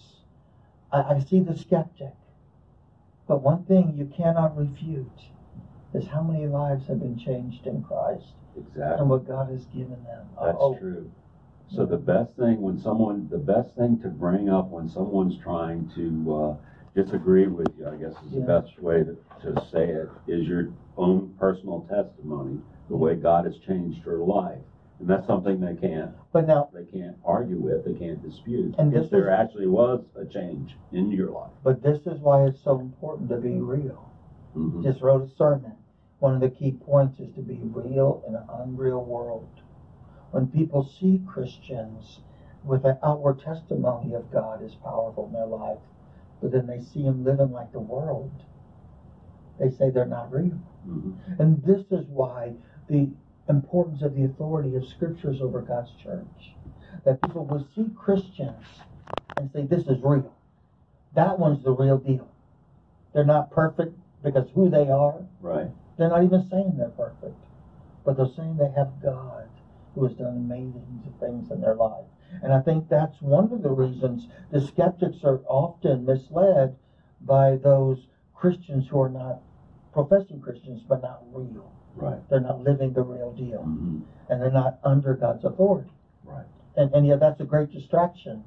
I, 0.92 1.16
I 1.16 1.20
see 1.20 1.40
the 1.40 1.56
skeptic, 1.58 2.14
but 3.28 3.42
one 3.42 3.66
thing 3.66 3.96
you 3.98 4.06
cannot 4.06 4.58
refute 4.58 5.20
is 5.94 6.06
how 6.08 6.22
many 6.22 6.46
lives 6.48 6.88
have 6.88 7.00
been 7.00 7.18
changed 7.18 7.66
in 7.66 7.84
Christ 7.84 8.34
Exactly. 8.58 9.00
and 9.00 9.10
what 9.10 9.28
God 9.28 9.50
has 9.50 9.66
given 9.66 10.04
them. 10.04 10.28
That's 10.42 10.58
Oh, 10.60 10.78
true. 10.78 11.12
So 11.68 11.86
the 11.86 11.98
best 11.98 12.36
thing 12.36 12.62
when 12.62 12.78
someone, 12.78 13.28
the 13.30 13.40
best 13.40 13.76
thing 13.76 14.00
to 14.02 14.10
bring 14.10 14.50
up 14.50 14.70
when 14.70 14.88
someone's 14.88 15.38
trying 15.38 15.90
to 15.96 16.36
uh, 16.36 16.56
disagree 16.96 17.48
with 17.48 17.68
you, 17.78 17.88
I 17.88 17.96
guess 17.98 18.14
is 18.26 18.32
the 18.32 18.40
Yeah. 18.40 18.46
best 18.46 18.82
way 18.82 19.04
to, 19.04 19.18
to 19.42 19.66
say 19.66 19.90
it, 19.90 20.10
is 20.28 20.48
your 20.48 20.70
own 20.98 21.34
personal 21.38 21.82
testimony, 21.90 22.62
the 22.90 22.96
way 22.96 23.16
God 23.16 23.46
has 23.46 23.58
changed 23.58 24.06
your 24.06 24.20
life. 24.20 24.62
And 25.00 25.10
that's 25.10 25.28
something 25.28 25.60
they 25.60 25.76
can't, 25.76 26.12
But 26.32 26.48
now, 26.48 26.70
they 26.74 26.86
can't 26.86 27.18
argue 27.26 27.58
with, 27.60 27.84
they 27.84 27.94
can't 27.96 28.24
dispute. 28.24 28.76
And 28.78 28.94
If 28.96 29.10
there 29.10 29.28
is- 29.28 29.38
actually 29.40 29.68
was 29.68 30.06
a 30.16 30.24
change 30.26 30.78
in 30.94 31.12
your 31.12 31.32
life. 31.32 31.52
but 31.64 31.82
this 31.82 32.08
is 32.08 32.22
why 32.22 32.46
it's 32.46 32.62
so 32.62 32.80
important 32.80 33.28
to 33.30 33.38
be 33.38 33.60
real. 33.60 34.06
Mhm. 34.56 34.82
Just 34.84 35.02
wrote 35.02 35.22
a 35.24 35.28
sermon. 35.28 35.74
One 36.20 36.34
of 36.36 36.40
the 36.40 36.50
key 36.50 36.72
points 36.72 37.20
is 37.20 37.30
to 37.36 37.42
be 37.42 37.60
real 37.74 38.24
in 38.26 38.36
an 38.36 38.44
unreal 38.50 39.04
world. 39.04 39.50
When 40.32 40.48
people 40.48 40.84
see 40.84 41.22
Christians 41.28 42.22
with 42.64 42.86
an 42.86 42.98
outward 43.04 43.40
testimony 43.40 44.14
of 44.14 44.32
God 44.32 44.62
is 44.62 44.76
powerful 44.76 45.26
in 45.26 45.34
their 45.34 45.46
life, 45.46 45.80
but 46.46 46.52
then 46.52 46.68
they 46.68 46.80
see 46.80 47.02
them 47.02 47.24
living 47.26 47.52
like 47.52 47.72
the 47.72 47.80
world, 47.80 48.30
they 49.60 49.72
say 49.72 49.90
they're 49.90 50.06
not 50.06 50.32
real. 50.32 50.60
Mhm. 50.88 51.40
And 51.40 51.64
this 51.64 51.84
is 51.90 52.06
why 52.08 52.54
the 52.88 53.10
importance 53.50 54.04
of 54.04 54.14
the 54.14 54.26
authority 54.26 54.76
of 54.76 54.86
scriptures 54.86 55.42
over 55.42 55.62
God's 55.62 55.90
church. 55.94 56.54
That 57.04 57.20
people 57.24 57.46
will 57.46 57.66
see 57.74 57.90
Christians 57.96 58.64
and 59.38 59.50
say, 59.54 59.66
This 59.66 59.88
is 59.88 60.00
real. 60.04 60.32
That 61.16 61.40
one's 61.40 61.64
the 61.64 61.72
real 61.72 61.98
deal. 61.98 62.28
They're 63.14 63.26
not 63.26 63.50
perfect 63.50 63.98
because 64.22 64.48
who 64.52 64.70
they 64.70 64.88
are. 64.92 65.26
Right. 65.42 65.72
They're 65.98 66.10
not 66.10 66.26
even 66.26 66.48
saying 66.48 66.76
they're 66.78 66.90
perfect. 66.90 67.44
But 68.04 68.18
they're 68.18 68.28
saying 68.28 68.58
they 68.58 68.70
have 68.70 69.02
God 69.02 69.50
who 69.96 70.06
has 70.06 70.14
done 70.16 70.36
amazing 70.36 71.02
things 71.20 71.50
in 71.52 71.62
their 71.62 71.76
life. 71.76 72.06
And 72.44 72.54
I 72.54 72.60
think 72.60 72.90
that's 72.90 73.22
one 73.22 73.52
of 73.52 73.64
the 73.64 73.70
reasons 73.70 74.28
the 74.52 74.60
skeptics 74.62 75.24
are 75.24 75.40
often 75.48 76.06
misled 76.06 76.76
by 77.22 77.56
those 77.56 78.08
Christians 78.36 78.88
who 78.90 79.00
are 79.00 79.10
not 79.10 79.42
professing 79.94 80.42
Christians 80.42 80.84
but 80.88 81.02
not 81.02 81.24
real. 81.32 81.72
Right. 81.96 82.20
They're 82.30 82.42
not 82.42 82.62
living 82.62 82.92
the 82.92 83.04
real 83.04 83.32
deal. 83.32 83.64
Mhm. 83.64 84.02
And 84.30 84.42
they're 84.42 84.52
not 84.52 84.80
under 84.84 85.14
God's 85.14 85.46
authority. 85.46 85.92
Right. 86.26 86.46
And, 86.76 86.94
and 86.94 87.08
yeah, 87.08 87.16
that's 87.16 87.40
a 87.40 87.46
great 87.46 87.72
distraction. 87.72 88.44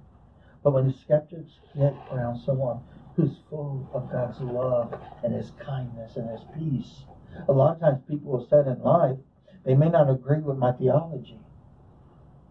But 0.62 0.74
when 0.74 0.86
the 0.86 0.92
skeptics 0.92 1.52
get 1.74 1.94
around 2.12 2.38
someone 2.38 2.80
who's 3.16 3.38
full 3.48 3.88
of 3.94 4.10
God's 4.12 4.40
love 4.40 4.94
and 5.22 5.32
His 5.34 5.52
kindness 5.52 6.16
and 6.16 6.28
His 6.28 6.44
peace, 6.56 7.04
a 7.48 7.52
lot 7.52 7.76
of 7.76 7.80
times 7.80 8.02
people 8.06 8.38
have 8.38 8.48
said 8.48 8.66
in 8.66 8.82
life, 8.82 9.16
they 9.64 9.74
may 9.74 9.88
not 9.88 10.08
agree 10.10 10.40
with 10.40 10.56
my 10.56 10.72
theology, 10.72 11.38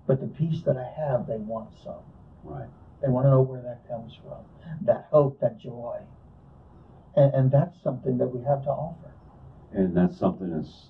but 0.05 0.21
the 0.21 0.27
peace 0.27 0.61
that 0.65 0.77
I 0.77 0.89
have, 0.99 1.27
they 1.27 1.37
want 1.37 1.69
some. 1.83 2.03
Right. 2.43 2.69
They 3.01 3.09
want 3.09 3.25
to 3.25 3.31
know 3.31 3.41
where 3.41 3.61
that 3.61 3.87
comes 3.87 4.17
from. 4.23 4.43
That 4.85 5.07
hope, 5.11 5.39
that 5.41 5.59
joy. 5.59 5.99
And, 7.15 7.33
and 7.33 7.51
that's 7.51 7.81
something 7.83 8.17
that 8.17 8.27
we 8.27 8.43
have 8.45 8.63
to 8.63 8.69
offer. 8.69 9.11
And 9.73 9.95
that's 9.95 10.17
something 10.17 10.49
that's 10.55 10.87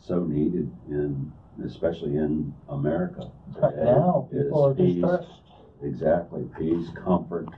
so 0.00 0.24
needed 0.24 0.70
in, 0.88 1.32
especially 1.64 2.16
in 2.16 2.54
America. 2.68 3.30
Right 3.56 3.70
today, 3.70 3.84
now, 3.84 4.28
is 4.32 4.44
people 4.44 4.64
are 4.66 4.74
peace. 4.74 4.94
distressed. 4.94 5.40
Exactly, 5.82 6.48
peace, 6.58 6.88
comfort, 7.04 7.48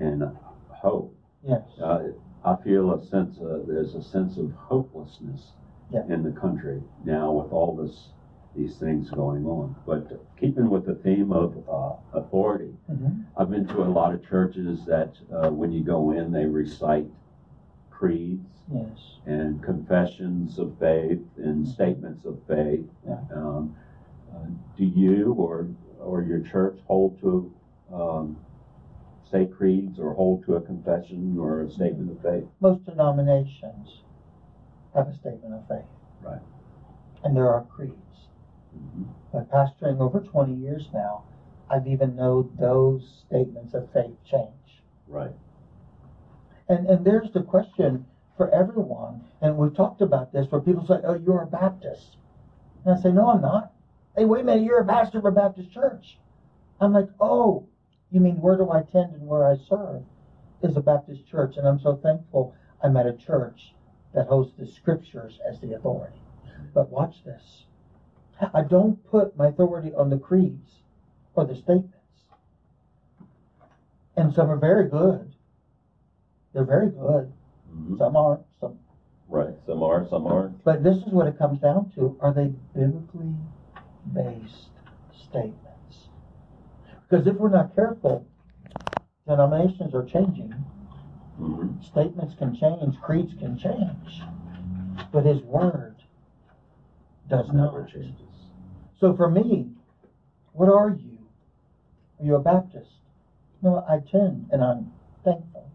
and 0.00 0.24
hope. 0.68 1.16
Yes. 1.46 1.62
Uh, 1.80 2.08
I 2.44 2.56
feel 2.62 2.92
a 2.92 3.06
sense 3.06 3.38
of, 3.40 3.66
there's 3.66 3.94
a 3.94 4.02
sense 4.02 4.36
of 4.38 4.50
hopelessness 4.52 5.52
Yeah. 5.94 6.02
in 6.12 6.24
the 6.24 6.32
country 6.32 6.82
now 7.04 7.30
with 7.30 7.52
all 7.52 7.76
this, 7.76 8.08
these 8.56 8.78
things 8.78 9.10
going 9.10 9.46
on. 9.46 9.76
But 9.86 10.08
keeping 10.36 10.68
with 10.68 10.86
the 10.86 10.96
theme 10.96 11.30
of 11.32 11.56
uh, 11.68 12.18
authority, 12.18 12.74
hmm 12.88 13.22
I've 13.36 13.50
been 13.50 13.66
to 13.68 13.82
a 13.82 13.90
lot 13.90 14.14
of 14.14 14.24
churches 14.28 14.84
that 14.86 15.12
uh, 15.32 15.50
when 15.50 15.72
you 15.72 15.82
go 15.84 16.12
in, 16.12 16.30
they 16.32 16.46
recite 16.46 17.06
creeds 17.90 18.40
Yes. 18.72 19.18
and 19.26 19.62
confessions 19.62 20.58
of 20.58 20.76
faith 20.78 21.20
and 21.36 21.66
statements 21.66 22.24
of 22.24 22.38
faith. 22.48 22.86
Yeah. 23.06 23.18
Um, 23.34 23.76
uh, 24.34 24.46
do 24.76 24.84
you 24.84 25.34
or 25.34 25.68
or 26.00 26.22
your 26.22 26.40
church 26.40 26.78
hold 26.86 27.20
to 27.20 27.52
um, 27.92 28.36
say 29.30 29.46
creeds 29.46 29.98
or 29.98 30.14
hold 30.14 30.44
to 30.46 30.54
a 30.56 30.60
confession 30.60 31.36
or 31.38 31.62
a 31.62 31.70
statement 31.70 32.10
of 32.10 32.20
faith? 32.22 32.44
most 32.60 32.84
denominations 32.86 34.03
have 34.94 35.08
a 35.08 35.12
statement 35.12 35.54
of 35.54 35.66
faith. 35.68 35.84
Right. 36.22 36.40
And 37.24 37.36
there 37.36 37.48
are 37.50 37.64
creeds. 37.64 38.28
Mhm. 38.76 39.06
But 39.32 39.50
pastoring 39.50 40.00
over 40.00 40.20
20 40.20 40.54
years 40.54 40.90
now, 40.92 41.24
I've 41.68 41.86
even 41.86 42.16
known 42.16 42.54
those 42.58 43.24
statements 43.26 43.74
of 43.74 43.90
faith 43.90 44.22
change. 44.24 44.82
Right. 45.08 45.34
And 46.68 46.86
and 46.88 47.04
there's 47.04 47.30
the 47.32 47.42
question 47.42 48.06
for 48.36 48.48
everyone, 48.50 49.24
and 49.40 49.56
we've 49.56 49.74
talked 49.74 50.00
about 50.00 50.32
this 50.32 50.50
where 50.50 50.60
people 50.60 50.84
say, 50.86 51.00
Oh, 51.04 51.14
you're 51.14 51.42
a 51.42 51.46
Baptist. 51.46 52.16
And 52.84 52.94
I 52.94 53.00
say, 53.00 53.12
No, 53.12 53.28
I'm 53.28 53.40
not. 53.40 53.72
Hey, 54.16 54.24
wait 54.24 54.42
a 54.42 54.44
minute, 54.44 54.64
you're 54.64 54.80
a 54.80 54.86
pastor 54.86 55.18
of 55.18 55.24
a 55.24 55.30
Baptist 55.30 55.70
church. 55.70 56.18
I'm 56.80 56.92
like, 56.92 57.08
Oh, 57.20 57.66
you 58.10 58.20
mean 58.20 58.40
where 58.40 58.56
do 58.56 58.68
I 58.70 58.80
attend 58.80 59.14
and 59.14 59.26
where 59.26 59.46
I 59.46 59.56
serve 59.56 60.04
is 60.62 60.76
a 60.76 60.80
Baptist 60.80 61.26
church. 61.26 61.56
And 61.56 61.66
I'm 61.66 61.80
so 61.80 61.96
thankful 61.96 62.54
I'm 62.82 62.96
at 62.96 63.06
a 63.06 63.12
church 63.12 63.74
that 64.14 64.28
holds 64.28 64.52
the 64.58 64.66
scriptures 64.66 65.40
as 65.48 65.60
the 65.60 65.74
authority. 65.74 66.18
But 66.72 66.90
watch 66.90 67.24
this. 67.24 67.64
I 68.52 68.62
don't 68.62 69.04
put 69.10 69.36
my 69.36 69.48
authority 69.48 69.92
on 69.94 70.10
the 70.10 70.18
creeds 70.18 70.80
or 71.34 71.44
the 71.44 71.54
statements. 71.54 71.90
And 74.16 74.32
some 74.32 74.50
are 74.50 74.56
very 74.56 74.88
good. 74.88 75.32
They're 76.52 76.64
very 76.64 76.90
good. 76.90 77.32
Mhm. 77.72 77.98
Some 77.98 78.16
aren't. 78.16 78.42
Some, 78.60 78.78
Right. 79.28 79.54
Some 79.66 79.82
are, 79.82 80.06
some 80.08 80.26
aren't. 80.26 80.62
but 80.64 80.82
this 80.84 80.98
is 80.98 81.12
what 81.12 81.26
it 81.26 81.38
comes 81.38 81.58
down 81.58 81.90
to: 81.96 82.16
Are 82.20 82.32
they 82.32 82.48
biblically 82.74 83.34
based 84.12 84.68
statements? 85.12 86.08
Because 87.08 87.26
if 87.26 87.34
we're 87.36 87.48
not 87.48 87.74
careful, 87.74 88.26
denominations 89.26 89.94
are 89.94 90.04
changing. 90.04 90.54
Hmm 91.36 91.80
Statements 91.80 92.34
can 92.34 92.54
change. 92.54 93.00
Creeds 93.00 93.34
can 93.34 93.58
change. 93.58 94.22
But 95.12 95.24
His 95.24 95.42
Word 95.42 95.96
does 97.28 97.46
Never 97.52 97.80
not. 97.80 97.88
changes. 97.88 98.20
So 98.98 99.14
for 99.14 99.28
me, 99.28 99.70
what 100.52 100.68
are 100.68 100.90
you? 100.90 101.18
Are 102.20 102.24
you 102.24 102.34
a 102.36 102.40
Baptist? 102.40 102.90
No, 103.62 103.84
I 103.88 103.96
attend 103.96 104.48
and 104.52 104.62
I'm 104.62 104.92
thankful. 105.24 105.70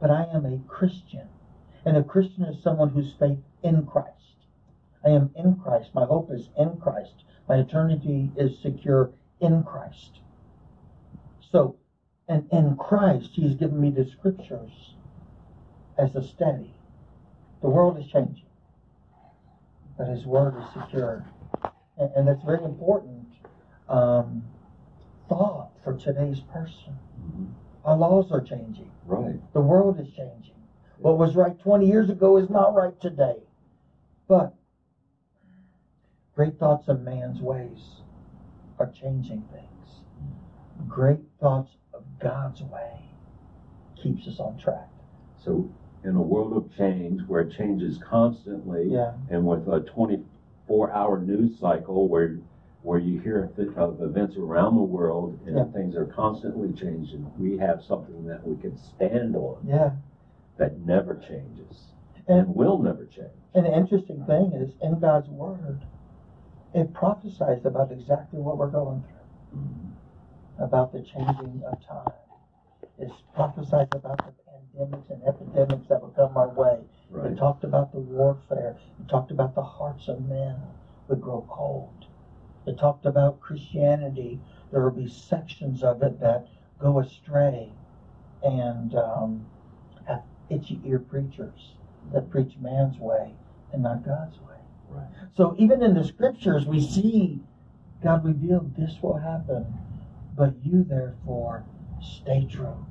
But 0.00 0.10
I 0.10 0.24
am 0.32 0.44
a 0.46 0.58
Christian. 0.68 1.28
And 1.84 1.96
a 1.96 2.02
Christian 2.02 2.44
is 2.44 2.62
someone 2.62 2.90
whose 2.90 3.14
faith 3.18 3.38
in 3.62 3.86
Christ. 3.86 4.16
I 5.04 5.10
am 5.10 5.30
in 5.34 5.56
Christ. 5.56 5.94
My 5.94 6.04
hope 6.04 6.30
is 6.30 6.48
in 6.58 6.76
Christ. 6.78 7.24
My 7.48 7.56
eternity 7.56 8.30
is 8.36 8.58
secure 8.58 9.10
in 9.40 9.62
Christ. 9.64 10.20
So, 11.40 11.76
and 12.30 12.48
in 12.52 12.76
Christ, 12.76 13.30
He's 13.34 13.54
given 13.56 13.80
me 13.80 13.90
the 13.90 14.06
scriptures 14.06 14.94
as 15.98 16.14
a 16.16 16.22
steady. 16.22 16.72
The 17.60 17.68
world 17.68 17.98
is 17.98 18.06
changing 18.06 18.46
but 20.00 20.08
his 20.08 20.24
word 20.24 20.54
is 20.58 20.64
secure. 20.72 21.26
And, 21.98 22.10
and 22.16 22.26
that's 22.26 22.42
very 22.42 22.64
important 22.64 23.26
um, 23.86 24.42
thought 25.28 25.72
for 25.84 25.94
today's 25.94 26.40
person. 26.40 26.96
Mhm. 27.20 27.52
Our 27.84 27.98
laws 27.98 28.32
are 28.32 28.40
changing. 28.40 28.90
Right. 29.04 29.38
The 29.52 29.60
world 29.60 30.00
is 30.00 30.08
changing. 30.08 30.54
What 30.96 31.18
was 31.18 31.36
right 31.36 31.58
20 31.58 31.86
years 31.86 32.08
ago 32.08 32.38
is 32.38 32.48
not 32.48 32.74
right 32.74 32.98
today. 32.98 33.42
But 34.26 34.54
great 36.34 36.58
thoughts 36.58 36.88
of 36.88 37.02
man's 37.02 37.42
ways 37.42 38.00
are 38.78 38.90
changing 38.90 39.42
things. 39.52 40.00
Great 40.88 41.20
thoughts 41.38 41.76
God's 42.20 42.62
way 42.62 43.00
keeps 44.00 44.26
us 44.28 44.38
on 44.40 44.58
track. 44.58 44.88
So 45.44 45.68
in 46.04 46.16
a 46.16 46.22
world 46.22 46.56
of 46.56 46.74
change 46.76 47.20
where 47.26 47.42
it 47.42 47.52
changes 47.52 47.98
constantly, 47.98 48.88
Yeah. 48.90 49.12
and 49.28 49.46
with 49.46 49.68
a 49.68 49.80
24 49.80 50.90
hour 50.92 51.18
news 51.20 51.58
cycle 51.58 52.08
where 52.08 52.38
where 52.82 52.98
you 52.98 53.20
hear 53.20 53.50
of 53.76 54.00
events 54.00 54.38
around 54.38 54.74
the 54.74 54.82
world 54.82 55.38
and 55.46 55.54
Yeah. 55.54 55.64
things 55.64 55.94
are 55.94 56.06
constantly 56.06 56.72
changing 56.72 57.30
we 57.38 57.58
have 57.58 57.82
something 57.84 58.24
that 58.26 58.46
we 58.46 58.56
can 58.56 58.74
stand 58.78 59.36
on 59.36 59.58
Yeah. 59.66 59.90
that 60.56 60.78
never 60.86 61.16
changes 61.16 61.92
and, 62.26 62.46
And 62.46 62.56
will 62.56 62.78
never 62.78 63.04
change 63.04 63.28
And 63.52 63.66
the 63.66 63.76
interesting 63.76 64.24
thing 64.24 64.52
is, 64.52 64.72
in 64.80 64.98
God's 64.98 65.28
Word, 65.28 65.84
it 66.72 66.94
prophesies 66.94 67.66
about 67.66 67.92
exactly 67.92 68.38
what 68.40 68.56
we're 68.56 68.70
going 68.70 69.02
through, 69.02 69.60
mm-hmm. 69.60 69.88
About 70.60 70.92
the 70.92 71.00
changing 71.02 71.62
of 71.66 71.86
time. 71.86 72.12
It 72.98 73.10
prophesies 73.34 73.88
about 73.92 74.18
the 74.18 74.32
pandemics 74.78 75.10
and 75.10 75.22
epidemics 75.26 75.88
that 75.88 76.02
will 76.02 76.10
come 76.10 76.36
our 76.36 76.48
way. 76.48 76.80
right 77.10 77.32
It 77.32 77.36
talked 77.36 77.64
about 77.64 77.92
the 77.92 77.98
warfare. 77.98 78.76
It 79.00 79.08
talked 79.08 79.30
about 79.30 79.54
the 79.54 79.62
hearts 79.62 80.08
of 80.08 80.28
men 80.28 80.56
would 81.08 81.20
grow 81.20 81.46
cold. 81.50 82.06
It 82.66 82.78
talked 82.78 83.06
about 83.06 83.40
Christianity. 83.40 84.38
There 84.70 84.82
will 84.82 84.90
be 84.90 85.08
sections 85.08 85.82
of 85.82 86.02
it 86.02 86.20
that 86.20 86.46
go 86.78 87.00
astray 87.00 87.72
and 88.42 88.94
um, 88.94 89.46
have 90.06 90.22
itchy 90.48 90.80
ear 90.84 90.98
preachers 90.98 91.74
that 92.12 92.30
preach 92.30 92.54
man's 92.60 92.98
way 92.98 93.34
and 93.72 93.82
not 93.82 94.04
God's 94.04 94.38
way. 94.40 94.56
Right. 94.88 95.06
So 95.36 95.54
even 95.58 95.82
in 95.82 95.94
the 95.94 96.04
scriptures, 96.04 96.66
we 96.66 96.80
see 96.80 97.40
God 98.02 98.24
revealed 98.24 98.74
this 98.76 98.96
will 99.02 99.18
happen, 99.18 99.66
but 100.40 100.54
you 100.64 100.82
therefore 100.82 101.62
stay 102.00 102.46
true 102.50 102.86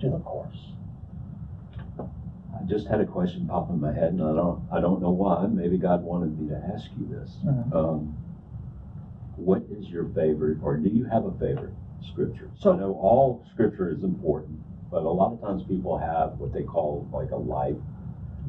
to 0.00 0.08
the 0.10 0.20
course. 0.20 0.74
I 1.98 2.62
just 2.66 2.86
had 2.86 3.00
a 3.00 3.04
question 3.04 3.48
pop 3.48 3.68
in 3.70 3.80
my 3.80 3.92
head, 3.92 4.12
and 4.12 4.22
I 4.22 4.32
don't, 4.32 4.62
I 4.70 4.80
don't 4.80 5.02
know 5.02 5.10
why. 5.10 5.44
Maybe 5.48 5.76
God 5.76 6.04
wanted 6.04 6.38
me 6.38 6.48
to 6.50 6.56
ask 6.72 6.88
you 6.96 7.08
this. 7.08 7.36
Mhm. 7.44 7.74
Um, 7.74 8.16
what 9.34 9.62
is 9.72 9.90
your 9.90 10.04
favorite, 10.10 10.58
or 10.62 10.76
do 10.76 10.88
you 10.88 11.02
have 11.06 11.24
a 11.24 11.32
favorite 11.32 11.74
scripture? 12.00 12.48
So- 12.54 12.74
I 12.74 12.78
know 12.78 12.92
all 12.94 13.42
scripture 13.52 13.88
is 13.90 14.04
important, 14.04 14.60
but 14.88 15.02
a 15.02 15.08
lot 15.10 15.32
of 15.32 15.40
times 15.40 15.64
people 15.64 15.98
have 15.98 16.38
what 16.38 16.52
they 16.52 16.62
call 16.62 17.08
like 17.12 17.32
a 17.32 17.36
life 17.36 17.76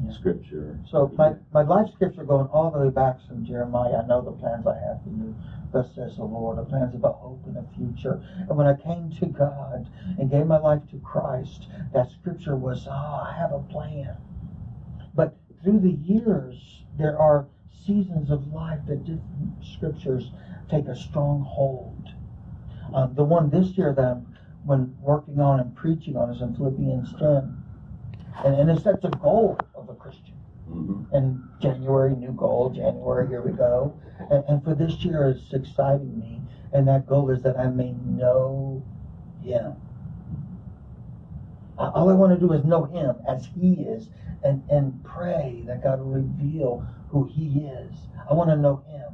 Yeah. 0.04 0.10
scripture. 0.12 0.78
So 0.86 1.10
my, 1.16 1.34
my 1.52 1.62
life 1.62 1.90
scripture 1.94 2.22
going 2.22 2.46
all 2.46 2.70
the 2.70 2.78
way 2.78 2.90
back 2.90 3.20
from 3.26 3.44
Jeremiah, 3.44 4.02
I 4.04 4.06
know 4.06 4.20
the 4.22 4.30
plans 4.32 4.66
I 4.68 4.78
have 4.78 5.02
for 5.02 5.10
you, 5.10 5.34
thus 5.72 5.94
says 5.94 6.16
the 6.16 6.24
Lord, 6.24 6.58
the 6.58 6.64
plans 6.64 6.94
about 6.94 7.16
hope 7.16 7.42
and 7.46 7.56
a 7.56 7.64
future. 7.76 8.22
And 8.48 8.56
when 8.56 8.66
I 8.66 8.74
came 8.74 9.10
to 9.20 9.26
God 9.26 9.88
and 10.18 10.30
gave 10.30 10.46
my 10.46 10.58
life 10.58 10.82
to 10.90 10.98
Christ, 10.98 11.68
that 11.92 12.10
scripture 12.10 12.56
was, 12.56 12.86
oh, 12.88 12.92
I 12.92 13.36
have 13.38 13.52
a 13.52 13.60
plan. 13.60 14.16
But 15.14 15.36
through 15.62 15.80
the 15.80 15.92
years, 15.92 16.82
there 16.98 17.18
are 17.18 17.46
seasons 17.86 18.30
of 18.30 18.52
life 18.52 18.80
that 18.88 19.04
different 19.04 19.64
scriptures 19.64 20.30
take 20.70 20.86
a 20.86 20.96
strong 20.96 21.42
hold. 21.42 22.08
Um, 22.94 23.14
the 23.14 23.24
one 23.24 23.50
this 23.50 23.76
year 23.78 23.94
that 23.96 24.04
I'm 24.04 24.26
when 24.64 24.94
working 25.00 25.40
on 25.40 25.60
and 25.60 25.74
preaching 25.74 26.16
on 26.16 26.30
is 26.30 26.42
in 26.42 26.54
Philippians 26.54 27.12
10. 27.18 27.62
And, 28.44 28.54
and 28.54 28.70
it 28.70 28.82
sets 28.82 29.04
a 29.04 29.08
goal 29.08 29.58
of 30.72 30.78
a 30.78 30.86
Christian 30.86 31.06
hmm 31.10 31.16
and 31.16 31.48
January, 31.60 32.16
new 32.16 32.32
goal, 32.32 32.70
January, 32.70 33.28
here 33.28 33.42
we 33.42 33.52
go. 33.52 33.94
And, 34.30 34.44
and 34.48 34.64
for 34.64 34.74
this 34.74 35.04
year, 35.04 35.28
it's 35.28 35.52
exciting 35.52 36.18
me. 36.18 36.40
And 36.72 36.86
that 36.88 37.06
goal 37.06 37.30
is 37.30 37.42
that 37.42 37.58
I 37.58 37.66
may 37.68 37.92
know 37.92 38.82
Him. 39.42 39.74
All 41.78 42.10
I 42.10 42.14
want 42.14 42.32
to 42.32 42.46
do 42.46 42.52
is 42.52 42.64
know 42.64 42.84
Him 42.84 43.16
as 43.28 43.46
He 43.46 43.72
is 43.72 44.08
and, 44.44 44.62
and 44.70 45.04
pray 45.04 45.62
that 45.66 45.82
God 45.82 46.00
will 46.00 46.12
reveal 46.12 46.86
who 47.10 47.24
He 47.24 47.66
is. 47.66 47.96
I 48.30 48.34
want 48.34 48.50
to 48.50 48.56
know 48.56 48.82
Him. 48.86 49.12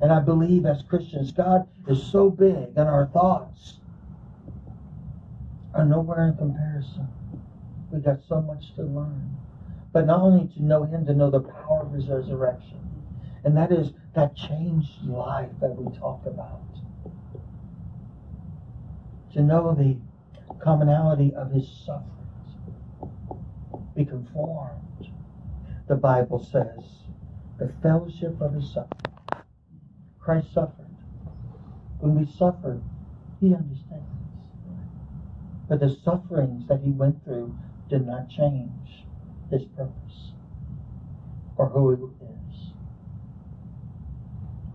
And 0.00 0.12
I 0.12 0.20
believe 0.20 0.66
as 0.66 0.82
Christians, 0.82 1.32
God 1.32 1.68
is 1.88 2.02
so 2.02 2.30
big, 2.30 2.68
and 2.76 2.88
our 2.88 3.06
thoughts 3.06 3.80
are 5.74 5.84
nowhere 5.84 6.28
in 6.28 6.36
comparison. 6.36 7.08
We 7.90 8.00
got 8.00 8.20
so 8.28 8.40
much 8.40 8.74
to 8.76 8.82
learn 8.82 9.36
but 9.94 10.06
not 10.06 10.22
only 10.22 10.52
to 10.52 10.62
know 10.62 10.82
him, 10.82 11.06
to 11.06 11.14
know 11.14 11.30
the 11.30 11.38
power 11.38 11.82
of 11.82 11.92
his 11.92 12.08
resurrection. 12.08 12.80
And 13.44 13.56
that 13.56 13.70
is 13.70 13.92
that 14.16 14.34
changed 14.34 15.04
life 15.04 15.50
that 15.60 15.76
we 15.76 15.96
talk 15.96 16.26
about. 16.26 16.60
To 19.34 19.40
know 19.40 19.72
the 19.72 19.96
commonality 20.60 21.32
of 21.36 21.52
his 21.52 21.68
sufferings. 21.86 22.10
Be 23.94 24.04
conformed. 24.04 25.12
The 25.86 25.94
Bible 25.94 26.40
says 26.40 27.04
the 27.58 27.72
fellowship 27.80 28.40
of 28.40 28.54
his 28.54 28.72
suffering. 28.72 29.44
Christ 30.18 30.52
suffered. 30.52 30.90
When 32.00 32.16
we 32.16 32.26
suffer, 32.26 32.80
he 33.40 33.54
understands. 33.54 34.02
But 35.68 35.78
the 35.78 35.96
sufferings 36.02 36.66
that 36.66 36.80
he 36.80 36.90
went 36.90 37.22
through 37.24 37.54
did 37.88 38.04
not 38.04 38.28
change 38.28 39.03
his 39.54 39.66
purpose 39.76 40.32
or 41.56 41.68
who 41.68 41.94
he 41.94 42.02
is. 42.02 42.72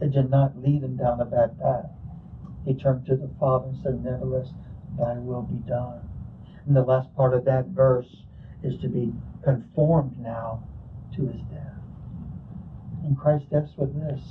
It 0.01 0.11
did 0.13 0.29
not 0.29 0.61
lead 0.61 0.83
him 0.83 0.95
down 0.95 1.19
a 1.19 1.25
bad 1.25 1.59
path. 1.59 1.91
He 2.65 2.73
turned 2.73 3.05
to 3.07 3.15
the 3.15 3.29
Father 3.39 3.67
and 3.67 3.83
said, 3.83 4.03
Nevertheless, 4.03 4.49
thy 4.97 5.15
will 5.15 5.41
be 5.41 5.57
done. 5.67 6.01
And 6.65 6.75
the 6.75 6.83
last 6.83 7.13
part 7.15 7.33
of 7.33 7.45
that 7.45 7.67
verse 7.67 8.23
is 8.63 8.79
to 8.81 8.87
be 8.87 9.13
conformed 9.43 10.17
now 10.19 10.63
to 11.15 11.27
his 11.27 11.41
death. 11.51 11.81
And 13.03 13.17
Christ 13.17 13.49
death 13.49 13.69
with 13.77 13.93
this, 13.95 14.21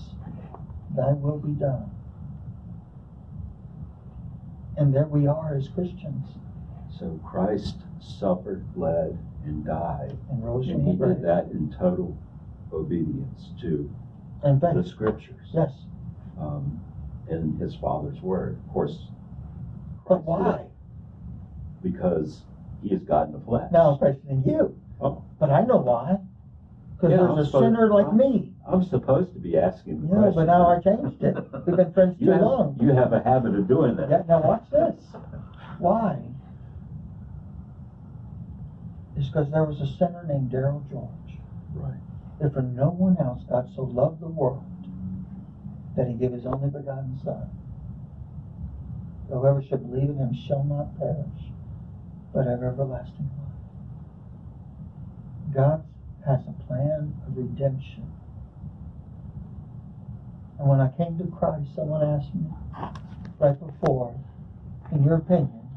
thy 0.96 1.12
will 1.12 1.38
be 1.38 1.52
done. 1.52 1.90
And 4.76 4.94
there 4.94 5.06
we 5.06 5.26
are 5.26 5.56
as 5.56 5.68
Christians 5.68 6.28
So 6.98 7.20
Christ 7.28 7.76
suffered, 8.00 8.72
bled, 8.74 9.18
and 9.44 9.64
died, 9.64 10.16
and 10.30 10.44
rose 10.44 10.66
and 10.68 10.76
from 10.76 10.84
he 10.86 10.92
the 10.92 10.96
grave. 10.98 11.16
did 11.16 11.24
that 11.24 11.44
in 11.52 11.74
total 11.78 12.16
obedience 12.72 13.50
to 13.60 13.90
And 14.42 14.60
the 14.60 14.72
faith. 14.82 14.86
scriptures 14.86 15.48
Yes. 15.52 15.72
um, 16.38 16.80
and 17.28 17.58
his 17.60 17.74
Father's 17.76 18.20
word. 18.22 18.58
Of 18.66 18.72
course, 18.72 19.08
But 20.06 20.24
Christ 20.24 20.26
why? 20.26 20.56
did, 21.82 21.92
Because 21.92 22.42
he 22.82 22.90
is 22.94 23.02
God 23.02 23.28
in 23.28 23.32
the 23.34 23.40
flesh. 23.40 23.70
Now 23.72 23.92
I'm 23.92 23.98
questioning 23.98 24.42
you. 24.46 24.76
Oh. 25.00 25.22
But 25.38 25.50
I 25.50 25.62
know 25.62 25.78
why. 25.78 26.18
Because 26.96 27.10
Yeah, 27.12 27.16
there's 27.18 27.30
I'm 27.30 27.38
a 27.38 27.44
supposed- 27.44 27.64
sinner 27.64 27.88
like 27.88 28.12
me. 28.12 28.52
I'm 28.66 28.82
supposed 28.82 29.32
to 29.34 29.38
be 29.38 29.56
asking 29.56 30.02
the 30.02 30.08
Yeah, 30.08 30.14
question. 30.22 30.34
but 30.34 30.44
now 30.46 30.66
I 30.68 30.80
changed 30.80 31.22
it. 31.22 31.36
We've 31.66 31.76
been 31.76 31.92
friends 31.92 32.16
you 32.20 32.26
too 32.26 32.32
have, 32.32 32.42
long. 32.42 32.76
You 32.80 32.90
have 32.90 33.12
a 33.12 33.20
habit 33.22 33.54
of 33.54 33.66
doing 33.68 33.96
that. 33.96 34.10
Yeah, 34.10 34.22
now 34.28 34.42
watch 34.42 34.68
this. 34.70 35.00
Why? 35.78 36.18
It's 39.18 39.26
because 39.26 39.50
there 39.50 39.64
was 39.64 39.80
a 39.80 39.86
sinner 39.98 40.24
named 40.28 40.52
Darryl 40.52 40.88
George. 40.88 41.38
Right. 41.74 41.98
That 42.40 42.54
for 42.54 42.62
no 42.62 42.90
one 42.90 43.16
else 43.18 43.42
God 43.48 43.68
so 43.74 43.82
loved 43.82 44.20
the 44.20 44.28
world 44.28 44.64
that 45.96 46.06
he 46.06 46.14
gave 46.14 46.32
his 46.32 46.46
only 46.46 46.70
begotten 46.70 47.18
Son. 47.24 47.50
Whoever 49.28 49.60
should 49.60 49.90
believe 49.90 50.10
in 50.10 50.16
him 50.18 50.34
shall 50.46 50.62
not 50.62 50.96
perish, 50.98 51.50
but 52.32 52.46
have 52.46 52.62
everlasting 52.62 53.28
life. 53.36 53.48
God 55.52 55.84
has 56.24 56.40
a 56.46 56.52
plan 56.66 57.14
of 57.26 57.36
redemption. 57.36 58.12
And 60.58 60.68
when 60.68 60.80
I 60.80 60.88
came 60.96 61.18
to 61.18 61.26
Christ, 61.36 61.74
someone 61.74 62.02
asked 62.06 62.34
me 62.34 62.46
right 63.40 63.58
before, 63.58 64.14
in 64.92 65.04
your 65.04 65.16
opinion, 65.16 65.67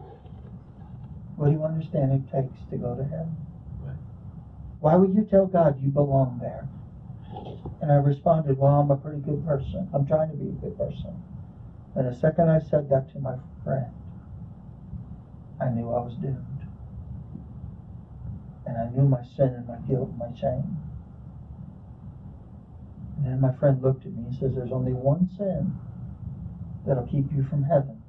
what 1.42 1.48
do 1.48 1.54
you 1.54 1.66
understand 1.66 2.14
it 2.14 2.32
takes 2.32 2.54
to 2.70 2.78
go 2.78 2.94
to 2.94 3.04
heaven? 3.04 3.36
Right. 3.82 3.98
Why 4.80 4.94
would 4.94 5.16
you 5.16 5.24
tell 5.24 5.48
God 5.48 5.82
you 5.82 5.90
belong 5.90 6.38
there? 6.40 6.70
And 7.82 7.92
I 7.92 7.96
responded, 7.96 8.60
Well, 8.60 8.80
I'm 8.80 8.92
a 8.92 8.96
pretty 8.96 9.22
good 9.22 9.44
person. 9.44 9.90
I'm 9.92 10.06
trying 10.06 10.30
to 10.30 10.38
be 10.38 10.50
a 10.50 10.52
good 10.52 10.78
person. 10.78 11.24
And 11.96 12.08
the 12.08 12.14
second 12.14 12.48
I 12.48 12.60
said 12.60 12.90
that 12.90 13.12
to 13.14 13.20
my 13.20 13.38
friend, 13.64 13.92
I 15.60 15.70
knew 15.70 15.90
I 15.90 16.04
was 16.04 16.14
doomed. 16.14 16.46
And 18.68 18.78
I 18.78 18.90
knew 18.92 19.08
my 19.08 19.24
sin 19.24 19.48
and 19.48 19.68
my 19.68 19.78
guilt 19.90 20.10
and 20.10 20.20
my 20.20 20.40
shame. 20.40 20.78
And 23.18 23.26
then 23.26 23.42
my 23.42 23.52
friend 23.56 23.82
looked 23.82 24.06
at 24.06 24.14
me 24.14 24.26
and 24.26 24.36
says, 24.36 24.54
There's 24.54 24.72
only 24.72 24.94
one 24.94 25.28
sin 25.36 25.74
that'll 26.86 27.08
keep 27.08 27.34
you 27.34 27.44
from 27.50 27.64
heaven. 27.64 28.01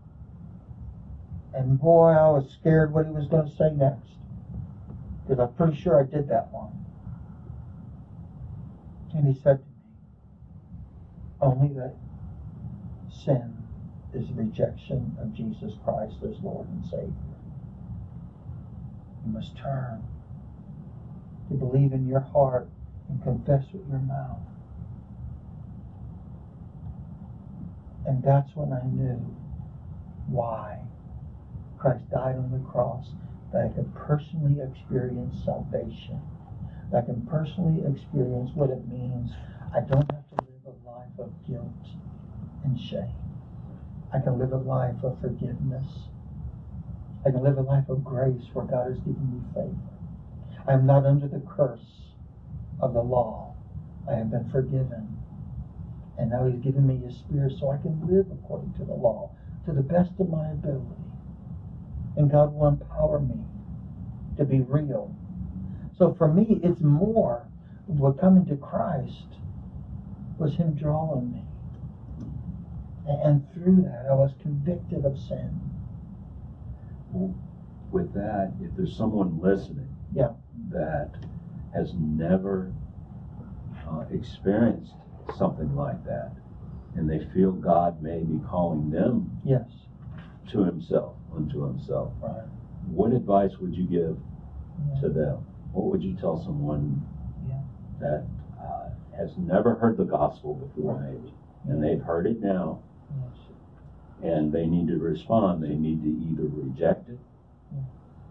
And 1.55 1.79
boy, 1.79 2.11
I 2.11 2.29
was 2.31 2.51
scared 2.51 2.93
what 2.93 3.07
he 3.07 3.13
was 3.13 3.27
going 3.27 3.49
to 3.49 3.57
say 3.57 3.71
next. 3.75 4.09
Because 5.23 5.39
I'm 5.39 5.55
pretty 5.55 5.81
sure 5.81 6.01
I 6.01 6.05
did 6.05 6.29
that 6.29 6.51
one. 6.53 6.73
And 9.15 9.27
he 9.27 9.41
said 9.43 9.59
to 9.59 9.65
me, 9.65 9.75
Only 11.41 11.75
that 11.75 11.95
sin 13.11 13.57
is 14.15 14.31
rejection 14.33 15.17
of 15.21 15.35
Jesus 15.35 15.75
Christ 15.85 16.17
as 16.23 16.41
Lord 16.43 16.67
and 16.69 16.85
Savior. 16.85 17.13
You 19.25 19.33
must 19.33 19.57
turn 19.57 20.03
to 21.49 21.55
believe 21.55 21.93
in 21.93 22.09
your 22.09 22.21
heart 22.21 22.69
and 23.09 23.23
confess 23.23 23.65
with 23.73 23.87
your 23.89 24.01
mouth. 24.01 24.41
And 28.07 28.23
that's 28.23 28.57
when 28.57 28.73
I 28.73 28.83
knew 28.85 29.19
why 30.27 30.79
Christ 31.83 32.09
died 32.13 32.37
on 32.37 32.53
the 32.53 32.71
cross, 32.71 33.09
that 33.53 33.67
I 33.67 33.69
could 33.75 33.93
personally 33.97 34.63
experience 34.63 35.35
salvation, 35.45 36.23
that 36.93 37.03
I 37.03 37.07
can 37.07 37.27
personally 37.27 37.83
experience 37.83 38.53
what 38.55 38.71
it 38.71 38.87
means. 38.87 39.33
I 39.75 39.81
don't 39.81 40.07
have 40.15 40.29
to 40.31 40.37
live 40.47 40.63
a 40.63 40.89
life 40.89 41.19
of 41.19 41.33
guilt 41.45 41.67
and 42.63 42.79
shame. 42.79 43.11
I 44.15 44.21
can 44.21 44.39
live 44.39 44.53
a 44.53 44.59
life 44.59 45.03
of 45.03 45.21
forgiveness. 45.21 46.07
I 47.27 47.33
can 47.33 47.43
live 47.43 47.59
a 47.59 47.63
life 47.63 47.89
of 47.89 48.05
grace 48.05 48.47
where 48.53 48.65
God 48.65 48.87
has 48.87 48.99
given 48.99 49.27
me 49.35 49.43
favor. 49.53 49.75
I 50.69 50.75
am 50.75 50.87
not 50.87 51.05
under 51.05 51.27
the 51.27 51.43
curse 51.51 52.15
of 52.81 52.95
the 52.95 53.03
law. 53.03 53.57
I 54.09 54.15
have 54.15 54.31
been 54.31 54.49
forgiven. 54.51 55.19
And 56.17 56.31
now 56.31 56.47
He's 56.47 56.63
given 56.63 56.87
me 56.87 56.99
His 57.05 57.17
Spirit 57.17 57.55
so 57.59 57.73
I 57.73 57.79
can 57.79 58.07
live 58.07 58.27
according 58.31 58.73
to 58.75 58.85
the 58.85 58.95
law 58.95 59.35
to 59.67 59.73
the 59.73 59.83
best 59.83 60.13
of 60.21 60.31
my 60.31 60.51
ability. 60.51 61.12
And 62.17 62.31
God 62.31 62.55
will 62.55 62.69
empower 62.69 63.21
me 63.21 63.41
to 64.37 64.45
be 64.45 64.61
real. 64.61 65.15
So 65.97 66.15
for 66.15 66.33
me, 66.33 66.61
it's 66.63 66.81
more 66.81 67.47
what 67.87 68.21
coming 68.21 68.47
to 68.47 68.57
Christ 68.57 69.27
was 70.39 70.55
Him 70.57 70.75
drawing 70.75 71.33
me. 71.33 71.45
And 73.07 73.45
through 73.53 73.83
that, 73.83 74.07
I 74.11 74.15
was 74.15 74.33
convicted 74.41 75.05
of 75.05 75.19
sin. 75.19 75.59
Well, 77.13 77.35
with 77.91 78.13
that, 78.15 78.53
if 78.61 78.75
there's 78.77 78.97
someone 78.97 79.41
listening 79.41 79.89
Yeah. 80.15 80.31
that 80.71 81.11
has 81.75 81.93
never 81.95 82.73
uh, 83.89 84.05
experienced 84.11 84.95
something 85.37 85.75
like 85.75 86.03
that, 86.05 86.33
and 86.95 87.09
they 87.09 87.25
feel 87.35 87.53
God 87.53 88.03
may 88.03 88.23
be 88.23 88.39
calling 88.49 88.91
them 88.91 89.31
Yes. 89.45 89.69
To 90.53 90.65
Himself, 90.65 91.15
unto 91.35 91.63
Himself, 91.67 92.13
Right. 92.23 92.45
what 92.95 93.13
advice 93.13 93.59
would 93.61 93.75
you 93.75 93.87
give 93.87 94.17
Yeah. 94.95 95.01
to 95.01 95.09
them? 95.09 95.47
What 95.73 95.87
would 95.87 96.03
you 96.03 96.15
tell 96.17 96.37
someone 96.37 97.01
Yeah. 97.47 97.61
that 98.01 98.25
uh, 98.61 98.91
has 99.17 99.37
never 99.39 99.75
heard 99.75 99.97
the 99.97 100.05
gospel 100.05 100.55
before, 100.55 101.01
maybe, 101.01 101.35
and 101.69 101.83
they've 101.83 102.03
heard 102.03 102.27
it 102.27 102.41
now, 102.41 102.81
and 104.23 104.53
they 104.53 104.67
need 104.67 104.89
to 104.89 104.99
respond? 104.99 105.63
They 105.63 105.75
need 105.75 106.03
to 106.03 106.09
either 106.09 106.45
reject 106.49 107.09
it 107.09 107.19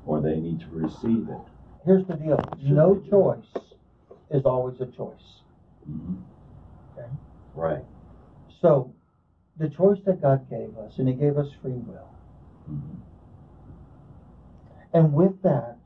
or 0.05 0.21
they 0.21 0.39
need 0.39 0.59
to 0.61 0.69
receive 0.71 1.27
it. 1.29 1.41
Here's 1.85 2.05
the 2.05 2.15
deal. 2.15 2.39
No 2.63 2.99
choice 3.09 3.45
is 4.29 4.45
always 4.45 4.79
a 4.79 4.85
choice. 4.85 5.41
Mhm. 5.89 6.23
Okay. 6.97 7.09
Right. 7.55 7.85
So, 8.61 8.93
the 9.57 9.69
choice 9.69 9.99
that 10.05 10.21
God 10.21 10.49
gave 10.49 10.77
us, 10.77 10.97
and 10.97 11.07
He 11.07 11.13
gave 11.13 11.37
us 11.37 11.51
free 11.61 11.71
will. 11.71 12.09
Mhm. 12.69 12.97
And 14.93 15.13
with 15.13 15.41
that, 15.41 15.77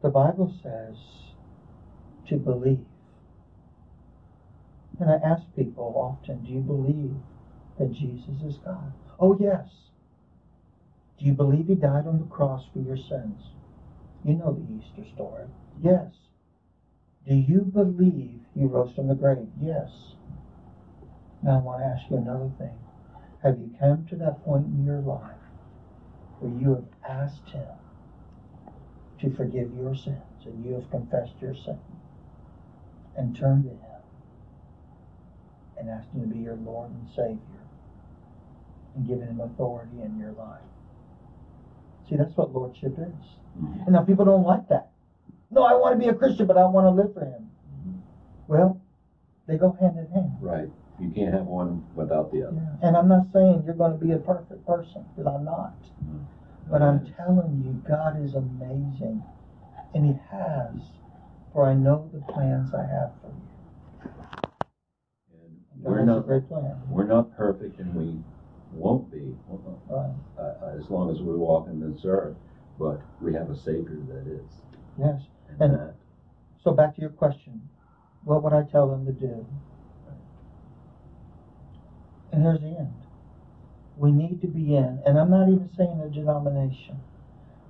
the 0.00 0.10
Bible 0.10 0.52
says 0.62 0.96
to 2.26 2.36
believe. 2.36 2.86
And 4.98 5.10
I 5.10 5.14
ask 5.16 5.42
people 5.56 5.94
often, 5.96 6.44
do 6.44 6.52
you 6.52 6.60
believe 6.60 7.16
that 7.78 7.92
Jesus 7.92 8.42
is 8.42 8.58
God? 8.58 8.92
Oh, 9.18 9.36
yes. 9.38 9.68
Do 11.18 11.26
you 11.26 11.32
believe 11.32 11.66
He 11.66 11.74
died 11.74 12.06
on 12.06 12.18
the 12.18 12.26
cross 12.26 12.66
for 12.72 12.80
your 12.80 12.96
sins? 12.96 13.50
You 14.24 14.34
know 14.34 14.52
the 14.52 14.74
Easter 14.74 15.04
story. 15.14 15.46
Yes. 15.80 16.12
Do 17.26 17.34
you 17.34 17.60
believe 17.60 18.40
He 18.54 18.64
rose 18.64 18.94
from 18.94 19.08
the 19.08 19.14
grave? 19.14 19.48
Yes. 19.60 20.14
Now 21.42 21.58
I 21.58 21.62
want 21.62 21.82
to 21.82 21.86
ask 21.86 22.08
you 22.08 22.16
another 22.16 22.50
thing. 22.56 22.78
Have 23.42 23.58
you 23.58 23.74
come 23.80 24.06
to 24.06 24.16
that 24.16 24.44
point 24.44 24.66
in 24.66 24.84
your 24.84 25.00
life 25.00 25.42
where 26.38 26.52
you 26.52 26.70
have 26.74 26.84
asked 27.08 27.50
Him 27.50 27.66
to 29.20 29.30
forgive 29.30 29.74
your 29.74 29.94
sins 29.94 30.46
and 30.46 30.64
you 30.64 30.74
have 30.74 30.88
confessed 30.90 31.34
your 31.40 31.54
sin 31.54 31.80
and 33.16 33.34
turned 33.36 33.64
to 33.64 33.70
Him 33.70 34.02
and 35.76 35.90
asked 35.90 36.10
Him 36.10 36.28
to 36.28 36.34
be 36.34 36.40
your 36.40 36.56
Lord 36.56 36.90
and 36.90 37.08
Savior 37.08 37.38
and 38.94 39.06
given 39.06 39.26
Him 39.26 39.40
authority 39.40 40.00
in 40.00 40.18
your 40.20 40.32
life? 40.32 40.62
See, 42.08 42.14
that's 42.16 42.36
what 42.36 42.52
Lordship 42.52 42.96
is. 42.98 43.38
Mhm. 43.58 43.86
And 43.86 43.92
now 43.92 44.02
people 44.02 44.24
don't 44.24 44.44
like 44.44 44.68
that. 44.68 44.90
No, 45.50 45.64
I 45.64 45.74
want 45.74 45.94
to 45.94 45.98
be 45.98 46.08
a 46.08 46.14
Christian, 46.14 46.46
but 46.46 46.56
I 46.56 46.66
want 46.66 46.86
to 46.86 46.90
live 46.90 47.12
for 47.12 47.24
Him. 47.24 47.50
Mhm. 47.84 48.00
Well, 48.46 48.80
they 49.46 49.56
go 49.56 49.72
hand 49.72 49.98
in 49.98 50.06
hand. 50.06 50.36
Right. 50.40 50.70
You 51.02 51.10
can't 51.10 51.34
have 51.34 51.46
one 51.46 51.84
without 51.96 52.30
the 52.30 52.46
other. 52.46 52.78
And 52.80 52.96
I'm 52.96 53.08
not 53.08 53.26
saying 53.32 53.64
you're 53.66 53.74
going 53.74 53.98
to 53.98 54.04
be 54.04 54.12
a 54.12 54.18
perfect 54.18 54.64
person, 54.64 55.04
because 55.16 55.26
I'm 55.34 55.44
not. 55.44 55.74
But 56.70 56.80
I'm 56.80 57.04
telling 57.16 57.60
you, 57.64 57.82
God 57.88 58.22
is 58.24 58.34
amazing. 58.34 59.20
And 59.94 60.06
He 60.06 60.12
has, 60.30 60.70
for 61.52 61.66
I 61.68 61.74
know 61.74 62.08
the 62.14 62.20
plans 62.32 62.72
I 62.72 62.82
have 62.86 63.10
for 63.20 63.32
you. 63.34 64.12
And 65.34 65.82
God 65.82 65.90
we're 65.90 65.98
has 65.98 66.02
a 66.04 66.06
not 66.12 66.26
great 66.26 66.48
plan. 66.48 66.80
we're 66.88 67.04
not 67.06 67.36
perfect, 67.36 67.80
and 67.80 67.92
we 67.96 68.16
won't 68.72 69.10
be 69.10 69.34
Right. 69.90 70.14
uh, 70.38 70.76
as 70.78 70.88
long 70.88 71.10
as 71.10 71.20
we 71.20 71.34
walk 71.36 71.66
in 71.66 71.80
this 71.80 72.04
earth. 72.04 72.36
But 72.78 73.00
we 73.20 73.34
have 73.34 73.50
a 73.50 73.56
Savior 73.56 73.98
that 74.08 74.26
is. 74.28 74.62
Yes. 74.98 75.20
And, 75.48 75.60
And- 75.62 75.74
that, 75.74 75.94
So 76.62 76.72
back 76.72 76.94
to 76.94 77.00
your 77.00 77.10
question. 77.10 77.60
What 78.24 78.44
would 78.44 78.52
I 78.52 78.62
tell 78.62 78.88
them 78.88 79.04
to 79.04 79.12
do? 79.12 79.44
And 82.32 82.42
here's 82.42 82.60
the 82.60 82.66
end. 82.78 82.94
We 83.96 84.10
need 84.10 84.40
to 84.40 84.46
be 84.46 84.74
in, 84.74 85.02
and 85.04 85.18
I'm 85.18 85.30
not 85.30 85.48
even 85.48 85.68
saying 85.76 86.00
a 86.00 86.08
denomination. 86.08 86.98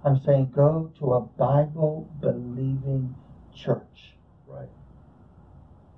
I'm 0.05 0.21
saying 0.25 0.53
go 0.55 0.93
to 1.01 1.15
a 1.15 1.21
Bible 1.21 2.09
believing 2.21 3.15
church 3.55 4.15
right. 4.47 4.69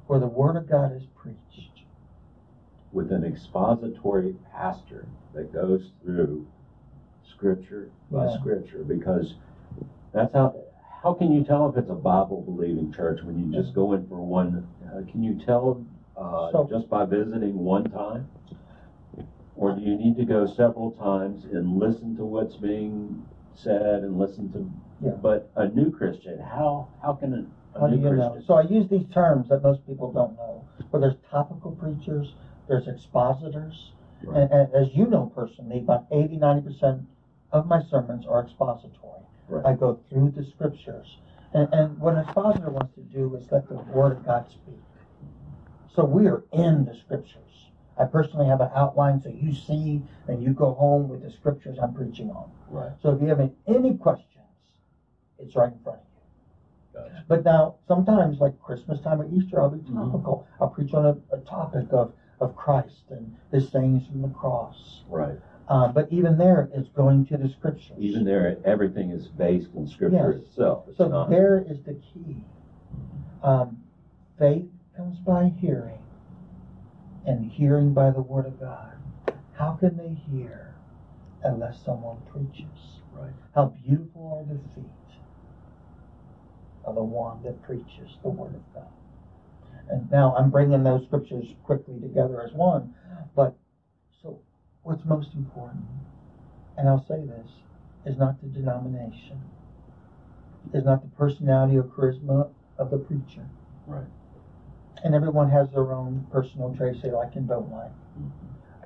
where 0.07 0.19
the 0.19 0.27
Word 0.27 0.57
of 0.57 0.69
God 0.69 0.97
is 0.97 1.05
preached. 1.15 1.71
With 2.93 3.13
an 3.13 3.25
expository 3.25 4.35
pastor 4.53 5.07
that 5.35 5.53
goes 5.53 5.91
through 6.03 6.47
Scripture 7.31 7.91
by 8.11 8.27
Yeah. 8.27 8.39
Scripture, 8.39 8.85
because 8.85 9.35
that's 10.13 10.33
how. 10.33 10.55
How 11.03 11.13
can 11.13 11.33
you 11.33 11.45
tell 11.45 11.69
if 11.69 11.77
it's 11.77 11.91
a 11.91 11.95
Bible 11.95 12.41
believing 12.41 12.91
church 12.91 13.21
when 13.25 13.39
you 13.39 13.53
just 13.53 13.75
go 13.75 13.93
in 13.93 14.07
for 14.09 14.23
one? 14.25 14.67
Uh, 14.87 15.03
can 15.11 15.23
you 15.23 15.39
tell 15.45 15.85
uh, 16.17 16.51
So- 16.51 16.67
just 16.71 16.89
by 16.89 17.05
visiting 17.05 17.59
one 17.59 17.85
time? 17.91 18.27
Or 19.57 19.75
do 19.75 19.81
you 19.83 19.97
need 19.97 20.17
to 20.17 20.25
go 20.25 20.47
several 20.47 20.91
times 20.93 21.45
and 21.45 21.79
listen 21.79 22.17
to 22.17 22.25
what's 22.25 22.57
being 22.57 23.25
said 23.55 24.03
and 24.03 24.19
listen 24.19 24.53
to? 24.53 24.71
Yeah. 25.05 25.13
But 25.13 25.51
a 25.57 25.69
new 25.69 25.91
Christian, 25.93 26.41
how 26.41 26.89
how 27.03 27.13
can 27.15 27.33
a, 27.35 27.77
a 27.77 27.81
How 27.81 27.87
do 27.89 27.97
new 27.97 28.11
you 28.11 28.17
know? 28.17 28.31
Christian? 28.31 28.47
So 28.47 28.55
I 28.55 28.63
use 28.63 28.89
these 28.89 29.07
terms 29.13 29.49
that 29.51 29.63
most 29.63 29.87
people 29.87 30.13
don't 30.13 30.35
know. 30.37 30.65
Where 30.91 31.01
there's 31.01 31.17
topical 31.31 31.73
preachers, 31.73 32.35
there's 32.69 32.89
expositors, 32.89 33.91
Right. 34.27 34.41
and, 34.43 34.51
and 34.53 34.75
as 34.75 34.89
you 34.95 35.07
know 35.07 35.31
personally, 35.35 35.81
about 35.81 36.07
80, 36.11 36.39
90% 36.39 37.05
of 37.53 37.67
my 37.67 37.83
sermons 37.91 38.25
are 38.27 38.43
expository. 38.43 39.21
Right. 39.49 39.67
I 39.67 39.75
go 39.75 40.01
through 40.09 40.31
the 40.37 40.45
scriptures. 40.45 41.19
And, 41.53 41.69
and 41.75 41.99
what 41.99 42.15
an 42.15 42.21
expositor 42.25 42.71
wants 42.71 42.95
to 42.95 43.03
do 43.03 43.37
is 43.37 43.47
let 43.53 43.69
the 43.69 43.75
Word 43.75 44.13
of 44.13 44.25
God 44.25 44.47
speak. 44.51 44.81
So 45.95 46.05
we 46.05 46.27
are 46.27 46.43
in 46.53 46.85
the 46.87 46.95
scriptures. 47.05 47.69
I 47.97 48.05
personally 48.05 48.47
have 48.47 48.61
an 48.61 48.71
outline 48.75 49.21
so 49.21 49.29
you 49.29 49.53
see 49.53 50.03
and 50.29 50.43
you 50.43 50.53
go 50.53 50.73
home 50.73 51.09
with 51.09 51.23
the 51.23 51.31
scriptures 51.31 51.79
I'm 51.81 51.95
preaching 51.95 52.31
on. 52.31 52.51
right. 52.69 52.93
So 53.01 53.11
if 53.11 53.21
you 53.21 53.29
have 53.29 53.51
any 53.67 53.95
questions, 53.95 54.31
it's 55.39 55.55
right 55.57 55.73
in 55.73 55.79
front 55.79 55.99
of 56.01 56.05
you. 56.05 57.01
Gotcha. 57.01 57.25
But 57.29 57.45
now, 57.45 57.75
sometimes, 57.87 58.41
like 58.41 58.61
Christmas 58.61 59.01
time 59.01 59.21
or 59.21 59.27
Easter, 59.27 59.61
I'll 59.61 59.69
be 59.71 59.79
Mhm. 59.79 59.95
topical. 60.11 60.47
I'll 60.61 60.69
preach 60.69 60.95
on 60.95 61.05
a, 61.07 61.17
a 61.35 61.39
topic 61.39 61.93
of, 61.93 62.13
of 62.41 62.55
Christ 62.57 63.11
and 63.11 63.33
his 63.51 63.69
sayings 63.69 64.07
from 64.07 64.23
the 64.23 64.29
cross. 64.29 65.05
Right. 65.09 65.39
Uh, 65.69 65.91
but 65.93 66.13
even 66.13 66.37
there, 66.37 66.69
it's 66.73 66.89
going 66.89 67.25
to 67.25 67.37
the 67.37 67.49
scriptures. 67.49 67.97
Even 67.99 68.25
there, 68.25 68.59
everything 68.65 69.11
is 69.11 69.29
based 69.29 69.75
in 69.75 69.87
Scripture 69.87 70.33
Yes. 70.33 70.43
itself. 70.43 70.85
It's 70.89 70.99
so 70.99 71.09
not. 71.09 71.31
there 71.31 71.59
is 71.59 71.81
the 71.83 71.95
key. 71.95 72.45
Um, 73.43 73.81
faith 74.39 74.69
comes 74.97 75.19
by 75.21 75.49
hearing, 75.49 76.04
and 77.27 77.51
hearing 77.51 77.95
by 77.95 78.11
the 78.11 78.21
Word 78.21 78.47
of 78.47 78.61
God. 78.61 78.93
How 79.55 79.73
can 79.81 79.97
they 79.97 80.15
hear 80.31 80.75
unless 81.43 81.83
someone 81.85 82.19
preaches? 82.31 83.01
Right. 83.13 83.33
How 83.55 83.75
beautiful 83.85 84.47
are 84.49 84.55
the 84.55 84.61
feet 84.75 84.91
of 86.85 86.95
the 86.97 87.03
one 87.03 87.43
that 87.43 87.63
preaches 87.63 88.17
the 88.23 88.29
Word 88.29 88.55
of 88.55 88.75
God. 88.75 88.89
And 89.91 90.11
now 90.11 90.35
I'm 90.37 90.51
bringing 90.51 90.83
those 90.83 91.05
scriptures 91.07 91.47
quickly 91.65 92.01
together 92.01 92.43
as 92.43 92.53
one. 92.53 92.95
But 93.35 93.57
so, 94.23 94.39
what's 94.83 95.05
most 95.05 95.35
important, 95.35 95.85
and 96.77 96.89
I'll 96.89 97.05
say 97.07 97.21
this, 97.25 97.51
is 98.07 98.19
not 98.19 98.41
the 98.41 98.49
denomination, 98.49 99.41
is 100.73 100.85
not 100.85 101.03
the 101.03 101.09
personality 101.17 101.77
or 101.77 101.85
charisma 101.85 102.51
of 102.79 102.91
the 102.91 102.99
preacher. 102.99 103.47
Right. 103.87 104.05
And 105.05 105.15
everyone 105.15 105.51
has 105.51 105.69
their 105.71 105.93
own 105.93 106.27
personal 106.33 106.75
traits 106.77 106.99
they 107.03 107.11
like 107.11 107.37
and 107.37 107.47
don't 107.47 107.71
like. 107.71 107.93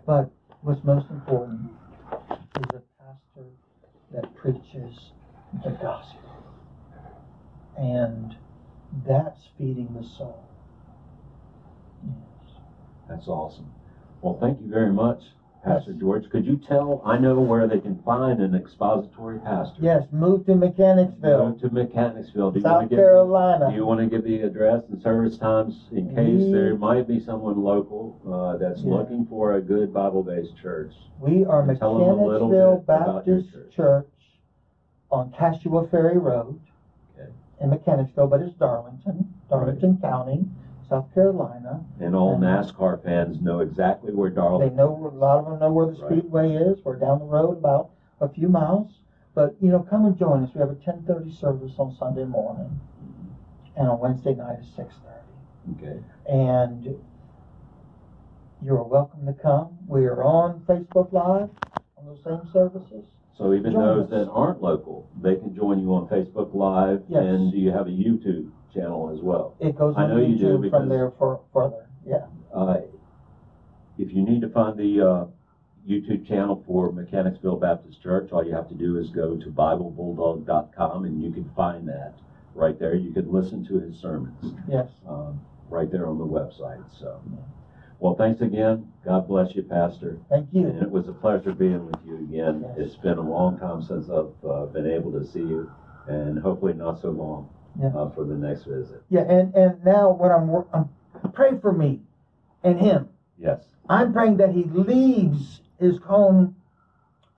But 0.04 0.30
what's 0.62 0.82
most 0.84 1.06
important 1.10 1.70
is 2.30 2.74
a 2.74 2.82
pastor 3.00 3.46
that 4.12 4.34
preaches 4.34 5.12
the 5.64 5.70
gospel. 5.70 6.18
And 7.78 8.34
that's 9.06 9.40
feeding 9.56 9.94
the 9.94 10.06
soul. 10.16 10.44
Yes. 12.04 12.56
That's 13.08 13.28
awesome. 13.28 13.70
Well, 14.20 14.36
thank 14.40 14.60
you 14.60 14.68
very 14.68 14.92
much, 14.92 15.22
Pastor 15.64 15.92
George, 15.92 16.30
could 16.30 16.46
you 16.46 16.56
tell, 16.56 17.02
I 17.04 17.18
know 17.18 17.40
where 17.40 17.66
they 17.66 17.80
can 17.80 18.00
find 18.02 18.40
an 18.40 18.54
expository 18.54 19.38
pastor. 19.40 19.76
Yes, 19.80 20.04
move 20.12 20.46
to 20.46 20.54
Mechanicsville, 20.54 21.52
Go 21.52 21.68
to 21.68 21.74
Mechanicsville. 21.74 22.52
Do 22.52 22.60
you 22.60 22.64
want 22.64 22.74
South 22.74 22.82
to 22.84 22.88
give, 22.88 22.98
do 22.98 23.02
Carolina. 23.02 23.72
you 23.74 23.84
want 23.84 24.00
to 24.00 24.06
give 24.06 24.24
the 24.24 24.42
address 24.42 24.84
and 24.88 25.02
service 25.02 25.36
times 25.36 25.88
in 25.90 26.14
case 26.14 26.44
We- 26.44 26.52
there 26.52 26.76
might 26.76 27.08
be 27.08 27.18
someone 27.20 27.62
local, 27.62 28.16
uh, 28.30 28.56
that's 28.58 28.82
Yeah. 28.82 28.94
looking 28.94 29.26
for 29.26 29.54
a 29.54 29.60
good 29.60 29.92
Bible-based 29.92 30.56
church? 30.56 30.92
We 31.20 31.44
are 31.44 31.66
Tell 31.74 31.98
them 31.98 32.02
a 32.20 32.24
little 32.26 32.48
Mechanicsville 32.48 32.74
bit 32.76 32.84
about 32.84 33.26
your 33.26 33.36
Baptist 33.38 33.52
church. 33.52 33.70
Church 33.72 34.06
on 35.10 35.30
Cashua 35.32 35.86
Ferry 35.88 36.18
Road 36.18 36.58
Okay. 37.18 37.30
in 37.60 37.70
Mechanicsville, 37.70 38.28
but 38.28 38.40
it's 38.42 38.54
Darlington, 38.54 39.26
Darlington 39.50 39.98
County, 40.00 40.46
South 40.88 41.12
Carolina. 41.14 41.84
And 42.00 42.14
all 42.16 42.34
And- 42.34 42.42
NASCAR 42.44 43.02
fans 43.02 43.40
know 43.40 43.60
exactly 43.60 44.14
where 44.14 44.30
Darlington. 44.30 44.76
They 44.76 44.82
know, 44.82 45.10
a 45.12 45.14
lot 45.14 45.38
of 45.40 45.44
them 45.46 45.58
know 45.60 45.72
where 45.72 45.86
the 45.86 46.00
Right. 46.02 46.12
speedway 46.12 46.54
is. 46.54 46.84
We're 46.84 46.96
down 46.96 47.18
the 47.18 47.24
road 47.26 47.58
about 47.58 47.90
a 48.20 48.28
few 48.28 48.48
miles. 48.48 49.00
But, 49.34 49.54
you 49.60 49.70
know, 49.70 49.80
come 49.80 50.04
and 50.06 50.16
join 50.16 50.42
us. 50.44 50.54
We 50.54 50.60
have 50.60 50.70
a 50.70 50.74
ten 50.74 51.02
thirty 51.02 51.30
service 51.30 51.78
on 51.78 51.92
Sunday 51.92 52.24
morning 52.24 52.80
and 53.76 53.88
on 53.88 54.00
Wednesday 54.00 54.34
night 54.34 54.58
at 54.58 54.64
six 54.64 54.94
thirty. 54.98 55.86
Okay. 55.86 56.00
And 56.28 56.96
you're 58.62 58.82
welcome 58.82 59.26
to 59.26 59.32
come. 59.34 59.78
We 59.86 60.06
are 60.06 60.22
on 60.24 60.60
Facebook 60.66 61.12
Live 61.12 61.50
on 61.96 62.06
those 62.06 62.22
same 62.24 62.40
services. 62.52 63.04
So 63.36 63.52
even 63.52 63.72
Join 63.72 63.82
those 63.84 64.04
us. 64.06 64.10
that 64.10 64.28
aren't 64.30 64.60
local, 64.62 65.06
they 65.20 65.36
can 65.36 65.54
join 65.54 65.78
you 65.80 65.94
on 65.94 66.08
Facebook 66.08 66.52
Live. 66.54 67.04
Yes. 67.08 67.22
And 67.22 67.52
do 67.52 67.58
you 67.58 67.70
have 67.70 67.86
a 67.86 67.90
YouTube 67.90 68.50
channel 68.72 69.10
as 69.14 69.20
well? 69.22 69.54
It 69.60 69.76
goes 69.76 69.94
I 69.96 70.04
on 70.04 70.10
know 70.10 70.16
you 70.20 70.36
do 70.38 70.44
YouTube 70.58 70.62
because- 70.62 70.80
from 70.80 70.88
there 70.88 71.10
for 71.18 71.40
further. 71.52 71.86
Yeah. 72.06 72.26
Uh, 72.54 72.80
If 73.98 74.12
you 74.12 74.22
need 74.22 74.40
to 74.42 74.48
find 74.48 74.78
the 74.78 75.00
uh, 75.00 75.24
YouTube 75.88 76.26
channel 76.26 76.62
for 76.66 76.92
Mechanicsville 76.92 77.56
Baptist 77.56 78.00
Church, 78.02 78.30
all 78.32 78.44
you 78.44 78.54
have 78.54 78.68
to 78.68 78.74
do 78.74 78.96
is 78.98 79.10
go 79.10 79.36
to 79.36 79.46
BibleBulldog.com 79.50 81.04
and 81.04 81.22
you 81.22 81.30
can 81.32 81.50
find 81.56 81.88
that 81.88 82.14
right 82.54 82.78
there. 82.78 82.94
You 82.94 83.12
can 83.12 83.30
listen 83.32 83.64
to 83.66 83.80
his 83.80 83.98
sermons 83.98 84.54
Yes. 84.68 84.88
um, 85.08 85.40
right 85.68 85.90
there 85.90 86.06
on 86.06 86.18
the 86.18 86.26
website. 86.26 86.84
So, 86.98 87.20
well, 87.98 88.14
thanks 88.14 88.40
again. 88.40 88.92
God 89.04 89.26
bless 89.26 89.54
you, 89.56 89.62
Pastor. 89.64 90.18
Thank 90.28 90.48
you. 90.52 90.66
And 90.66 90.76
you. 90.76 90.82
it 90.82 90.90
was 90.90 91.08
a 91.08 91.12
pleasure 91.12 91.52
being 91.52 91.84
with 91.86 91.98
you 92.06 92.16
again. 92.18 92.64
Yes. 92.76 92.86
It's 92.86 92.96
been 92.96 93.18
a 93.18 93.28
long 93.28 93.58
time 93.58 93.82
since 93.82 94.08
I've 94.08 94.32
uh, 94.48 94.66
been 94.66 94.86
able 94.86 95.10
to 95.12 95.24
see 95.26 95.40
you, 95.40 95.70
and 96.06 96.38
hopefully 96.38 96.74
not 96.74 97.00
so 97.00 97.10
long 97.10 97.48
Yeah. 97.80 97.88
uh, 97.94 98.10
for 98.10 98.24
the 98.24 98.34
next 98.34 98.64
visit. 98.64 99.02
Yeah. 99.08 99.22
And 99.22 99.54
and 99.54 99.84
now 99.84 100.10
what 100.10 100.30
I'm 100.32 100.50
um, 100.72 100.90
pray 101.32 101.58
for 101.60 101.72
me 101.72 102.00
and 102.64 102.78
him. 102.78 103.08
Yes. 103.38 103.64
I'm 103.88 104.12
praying 104.12 104.38
that 104.38 104.52
he 104.52 104.64
leaves 104.64 105.60
his 105.80 105.98
home, 105.98 106.56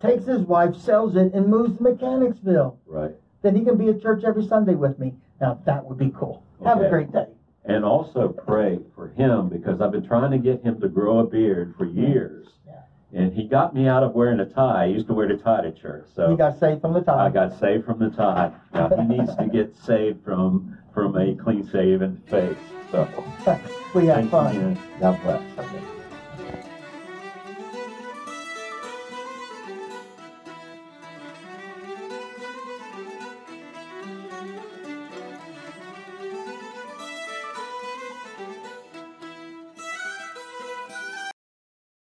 takes 0.00 0.24
his 0.26 0.40
wife, 0.40 0.76
sells 0.76 1.14
it, 1.16 1.35
and 1.35 1.48
moves 1.48 1.76
to 1.76 1.83
Mechanicsville. 1.83 2.79
Right. 2.87 3.14
Then 3.42 3.55
he 3.55 3.64
can 3.64 3.76
be 3.76 3.88
at 3.88 4.03
church 4.03 4.24
every 4.24 4.46
Sunday 4.46 4.74
with 4.74 4.98
me. 4.98 5.14
Now 5.40 5.61
that 5.66 5.85
would 5.85 5.98
be 5.98 6.12
cool. 6.16 6.42
Have 6.64 6.81
a 6.81 6.88
great 6.88 7.12
day. 7.12 7.26
And 7.64 7.85
also 7.85 8.29
pray 8.29 8.79
for 8.94 9.09
him 9.09 9.48
because 9.48 9.81
I've 9.81 9.92
been 9.92 10.07
trying 10.07 10.31
to 10.31 10.38
get 10.38 10.62
him 10.62 10.81
to 10.81 10.88
grow 10.88 11.18
a 11.18 11.26
beard 11.26 11.74
for 11.76 11.85
years. 11.85 12.48
And 13.12 13.32
he 13.32 13.44
got 13.44 13.74
me 13.74 13.88
out 13.88 14.02
of 14.02 14.14
wearing 14.14 14.38
a 14.40 14.46
tie. 14.46 14.82
I 14.82 14.84
used 14.86 15.08
to 15.08 15.14
wear 15.14 15.26
the 15.26 15.36
tie 15.36 15.62
to 15.62 15.72
church. 15.72 16.06
So 16.14 16.30
He 16.30 16.36
got 16.36 16.58
saved 16.58 16.80
from 16.80 16.92
the 16.92 17.00
tie. 17.00 17.26
I 17.26 17.30
got 17.30 17.58
saved 17.58 17.84
from 17.84 17.98
the 17.98 18.10
tie. 18.10 18.52
Now 18.72 18.88
he 18.88 19.02
needs 19.02 19.34
to 19.36 19.46
get 19.46 19.74
saved 19.74 20.24
from 20.24 20.76
from 20.94 21.16
a 21.16 21.34
clean 21.34 21.68
shaven 21.68 22.22
face. 22.28 22.56
So 22.90 23.08
we 23.94 24.06
thanks 24.06 24.30
fun. 24.30 24.56
again. 24.56 24.78
God 25.00 25.20
bless. 25.22 25.99